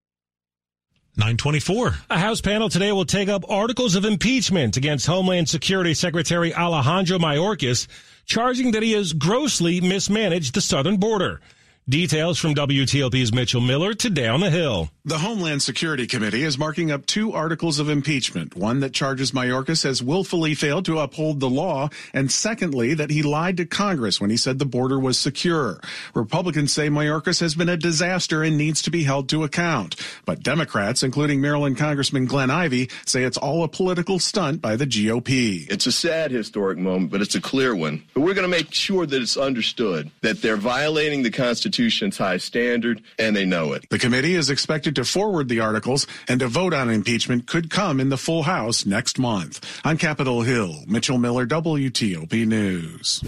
924. 1.17 1.95
A 2.09 2.19
House 2.19 2.41
panel 2.41 2.67
today 2.67 2.91
will 2.91 3.05
take 3.05 3.29
up 3.29 3.49
articles 3.49 3.95
of 3.95 4.03
impeachment 4.03 4.75
against 4.75 5.07
Homeland 5.07 5.47
Security 5.47 5.93
Secretary 5.93 6.53
Alejandro 6.53 7.17
Mayorkas, 7.17 7.87
charging 8.25 8.71
that 8.71 8.83
he 8.83 8.91
has 8.91 9.13
grossly 9.13 9.79
mismanaged 9.79 10.53
the 10.53 10.61
southern 10.61 10.97
border. 10.97 11.39
Details 11.87 12.39
from 12.39 12.55
WTOP's 12.55 13.31
Mitchell 13.31 13.61
Miller 13.61 13.93
today 13.93 14.27
on 14.27 14.39
the 14.39 14.49
Hill. 14.49 14.89
The 15.03 15.19
Homeland 15.19 15.61
Security 15.61 16.07
Committee 16.07 16.41
is 16.41 16.57
marking 16.57 16.89
up 16.89 17.05
two 17.05 17.33
articles 17.33 17.77
of 17.77 17.89
impeachment. 17.89 18.55
One 18.55 18.79
that 18.79 18.91
charges 18.91 19.33
Mayorkas 19.33 19.83
has 19.83 20.01
willfully 20.01 20.55
failed 20.55 20.85
to 20.85 20.97
uphold 20.97 21.39
the 21.39 21.47
law, 21.47 21.89
and 22.11 22.31
secondly, 22.31 22.95
that 22.95 23.11
he 23.11 23.21
lied 23.21 23.57
to 23.57 23.67
Congress 23.67 24.19
when 24.19 24.31
he 24.31 24.35
said 24.35 24.57
the 24.57 24.65
border 24.65 24.99
was 24.99 25.19
secure. 25.19 25.79
Republicans 26.15 26.73
say 26.73 26.89
Mayorkas 26.89 27.39
has 27.39 27.53
been 27.53 27.69
a 27.69 27.77
disaster 27.77 28.41
and 28.41 28.57
needs 28.57 28.81
to 28.81 28.89
be 28.89 29.03
held 29.03 29.29
to 29.29 29.43
account. 29.43 29.95
But 30.25 30.41
Democrats, 30.41 31.03
including 31.03 31.39
Maryland 31.39 31.77
Congressman 31.77 32.25
Glenn 32.25 32.49
Ivey, 32.49 32.89
say 33.05 33.25
it's 33.25 33.37
all 33.37 33.63
a 33.63 33.67
political 33.67 34.17
stunt 34.17 34.59
by 34.59 34.75
the 34.75 34.87
GOP. 34.87 35.69
It's 35.69 35.85
a 35.85 35.91
sad 35.91 36.31
historic 36.31 36.79
moment, 36.79 37.11
but 37.11 37.21
it's 37.21 37.35
a 37.35 37.41
clear 37.41 37.75
one. 37.75 38.01
But 38.15 38.21
we're 38.21 38.33
going 38.33 38.49
to 38.49 38.57
make 38.57 38.73
sure 38.73 39.05
that 39.05 39.21
it's 39.21 39.37
understood 39.37 40.09
that 40.21 40.41
they're 40.41 40.57
violating 40.57 41.21
the 41.21 41.29
Constitution 41.29 41.74
Constitution's 41.75 42.17
high 42.17 42.37
standard, 42.37 43.01
and 43.19 43.35
they 43.35 43.43
know 43.43 43.73
it. 43.73 43.85
The 43.89 43.99
committee 43.99 44.35
is 44.35 44.49
expected 44.49 44.95
to 44.95 45.03
forward 45.03 45.49
the 45.49 45.59
articles, 45.59 46.07
and 46.29 46.41
a 46.41 46.47
vote 46.47 46.73
on 46.73 46.89
impeachment 46.89 47.47
could 47.47 47.69
come 47.69 47.99
in 47.99 48.07
the 48.07 48.17
full 48.17 48.43
House 48.43 48.85
next 48.85 49.19
month. 49.19 49.59
On 49.83 49.97
Capitol 49.97 50.41
Hill, 50.41 50.73
Mitchell 50.87 51.17
Miller, 51.17 51.45
WTOP 51.45 52.47
News. 52.47 53.21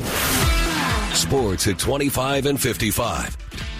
Sports 1.13 1.67
at 1.67 1.77
25 1.77 2.45
and 2.45 2.61
55. 2.61 3.76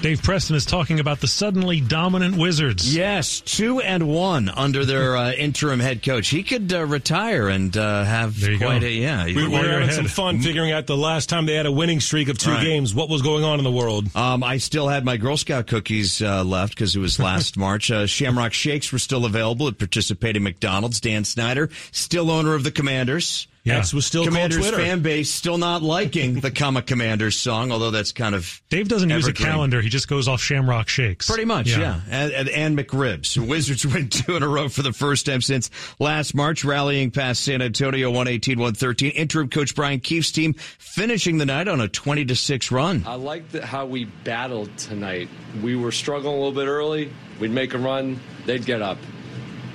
Dave 0.00 0.22
Preston 0.22 0.56
is 0.56 0.64
talking 0.64 0.98
about 0.98 1.20
the 1.20 1.26
suddenly 1.26 1.78
dominant 1.78 2.38
Wizards. 2.38 2.96
Yes, 2.96 3.40
two 3.42 3.80
and 3.80 4.08
one 4.08 4.48
under 4.48 4.86
their 4.86 5.14
uh, 5.16 5.32
interim 5.32 5.78
head 5.78 6.02
coach. 6.02 6.28
He 6.28 6.42
could 6.42 6.72
uh, 6.72 6.86
retire 6.86 7.48
and 7.48 7.76
uh, 7.76 8.04
have 8.04 8.34
quite 8.58 8.80
go. 8.80 8.86
a 8.86 8.90
yeah. 8.90 9.26
We, 9.26 9.34
we 9.34 9.48
were 9.48 9.58
having 9.58 9.82
ahead. 9.82 9.94
some 9.94 10.06
fun 10.06 10.40
figuring 10.40 10.72
out 10.72 10.86
the 10.86 10.96
last 10.96 11.28
time 11.28 11.44
they 11.44 11.54
had 11.54 11.66
a 11.66 11.72
winning 11.72 12.00
streak 12.00 12.30
of 12.30 12.38
two 12.38 12.50
right. 12.50 12.64
games. 12.64 12.94
What 12.94 13.10
was 13.10 13.20
going 13.20 13.44
on 13.44 13.58
in 13.58 13.64
the 13.64 13.70
world? 13.70 14.14
Um, 14.16 14.42
I 14.42 14.56
still 14.56 14.88
had 14.88 15.04
my 15.04 15.18
Girl 15.18 15.36
Scout 15.36 15.66
cookies 15.66 16.22
uh, 16.22 16.44
left 16.44 16.74
because 16.74 16.96
it 16.96 17.00
was 17.00 17.18
last 17.18 17.56
March. 17.58 17.90
Uh, 17.90 18.06
Shamrock 18.06 18.54
Shakes 18.54 18.90
were 18.92 18.98
still 18.98 19.26
available 19.26 19.68
at 19.68 19.76
participating 19.76 20.42
McDonald's. 20.42 21.00
Dan 21.00 21.24
Snyder, 21.24 21.68
still 21.92 22.30
owner 22.30 22.54
of 22.54 22.64
the 22.64 22.70
Commanders. 22.70 23.48
Yeah. 23.64 23.78
X 23.78 23.92
was 23.92 24.06
still 24.06 24.24
Commanders 24.24 24.70
fan 24.70 25.02
base 25.02 25.30
still 25.30 25.58
not 25.58 25.82
liking 25.82 26.40
the 26.40 26.50
Comma 26.50 26.80
Commanders 26.80 27.36
song, 27.36 27.70
although 27.72 27.90
that's 27.90 28.12
kind 28.12 28.34
of 28.34 28.60
Dave 28.70 28.88
doesn't 28.88 29.10
evergreen. 29.10 29.34
use 29.34 29.40
a 29.40 29.44
calendar; 29.44 29.82
he 29.82 29.90
just 29.90 30.08
goes 30.08 30.28
off 30.28 30.40
Shamrock 30.40 30.88
Shakes. 30.88 31.28
Pretty 31.28 31.44
much, 31.44 31.68
yeah. 31.68 31.78
yeah. 31.78 32.00
And, 32.08 32.32
and, 32.32 32.48
and 32.48 32.78
McRibs. 32.78 33.36
Wizards 33.36 33.86
win 33.94 34.08
two 34.08 34.36
in 34.36 34.42
a 34.42 34.48
row 34.48 34.70
for 34.70 34.82
the 34.82 34.94
first 34.94 35.26
time 35.26 35.42
since 35.42 35.68
last 35.98 36.34
March, 36.34 36.64
rallying 36.64 37.10
past 37.10 37.44
San 37.44 37.60
Antonio 37.60 38.10
118-113. 38.10 39.12
Interim 39.14 39.50
coach 39.50 39.74
Brian 39.74 40.00
Keefe's 40.00 40.32
team 40.32 40.54
finishing 40.54 41.36
the 41.36 41.46
night 41.46 41.68
on 41.68 41.80
a 41.82 41.88
20 41.88 42.24
to 42.26 42.36
six 42.36 42.70
run. 42.70 43.04
I 43.06 43.16
like 43.16 43.52
how 43.60 43.84
we 43.84 44.04
battled 44.04 44.74
tonight. 44.78 45.28
We 45.62 45.76
were 45.76 45.92
struggling 45.92 46.34
a 46.34 46.38
little 46.38 46.52
bit 46.52 46.66
early. 46.66 47.12
We'd 47.38 47.50
make 47.50 47.74
a 47.74 47.78
run, 47.78 48.20
they'd 48.46 48.64
get 48.64 48.80
up 48.80 48.98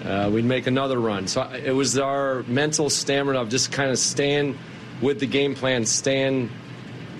uh, 0.06 0.30
we'd 0.32 0.46
make 0.46 0.68
another 0.68 1.00
run. 1.00 1.28
So 1.28 1.41
it 1.52 1.72
was 1.72 1.98
our 1.98 2.44
mental 2.44 2.89
stamina 2.89 3.41
of 3.41 3.50
just 3.50 3.72
kind 3.72 3.89
of 3.89 3.98
staying 3.98 4.58
with 5.02 5.20
the 5.20 5.26
game 5.26 5.56
plan, 5.56 5.86
staying 5.86 6.50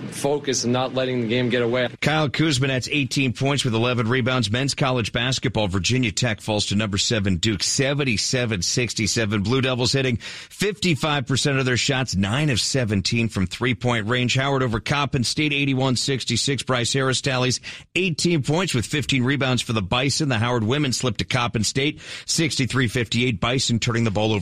focus 0.08 0.63
and 0.63 0.74
not 0.74 0.94
letting 0.94 1.22
the 1.22 1.28
game 1.28 1.50
get 1.50 1.62
away. 1.62 1.88
Kyle 2.02 2.30
Kuzma 2.30 2.68
has 2.68 2.89
18 2.91 3.34
points 3.34 3.63
with 3.63 3.74
11 3.74 4.08
rebounds. 4.08 4.52
Men's 4.52 4.76
college 4.76 5.12
basketball, 5.12 5.68
Virginia 5.68 6.12
Tech 6.12 6.41
falls 6.41 6.68
to 6.68 6.76
number 6.76 6.98
seven 6.98 7.38
Duke, 7.38 7.62
77-67. 7.62 9.44
Blue 9.44 9.62
Devils 9.62 9.91
hitting 9.94 10.18
55% 10.18 11.60
of 11.60 11.65
their 11.65 11.78
shots, 11.78 12.15
9 12.15 12.50
of 12.50 12.60
17 12.60 13.30
from 13.30 13.48
three-point 13.48 14.08
range. 14.08 14.36
Howard 14.36 14.63
over 14.63 14.80
Coppin 14.80 15.24
State, 15.24 15.52
81-66. 15.52 16.65
Bryce 16.65 16.94
Harris 16.94 17.22
tallies 17.22 17.60
18 17.96 18.44
points 18.44 18.74
with 18.74 18.86
15 18.86 19.24
rebounds 19.24 19.62
for 19.62 19.74
the 19.74 19.82
Bison. 19.82 20.30
The 20.30 20.38
Howard 20.38 20.63
women 20.63 20.94
slip 20.94 21.18
to 21.18 21.26
Coppin 21.26 21.63
State, 21.63 22.00
63-58. 22.26 23.39
Bison 23.39 23.80
turning 23.80 24.04
the 24.04 24.12
ball 24.12 24.34
over 24.34 24.36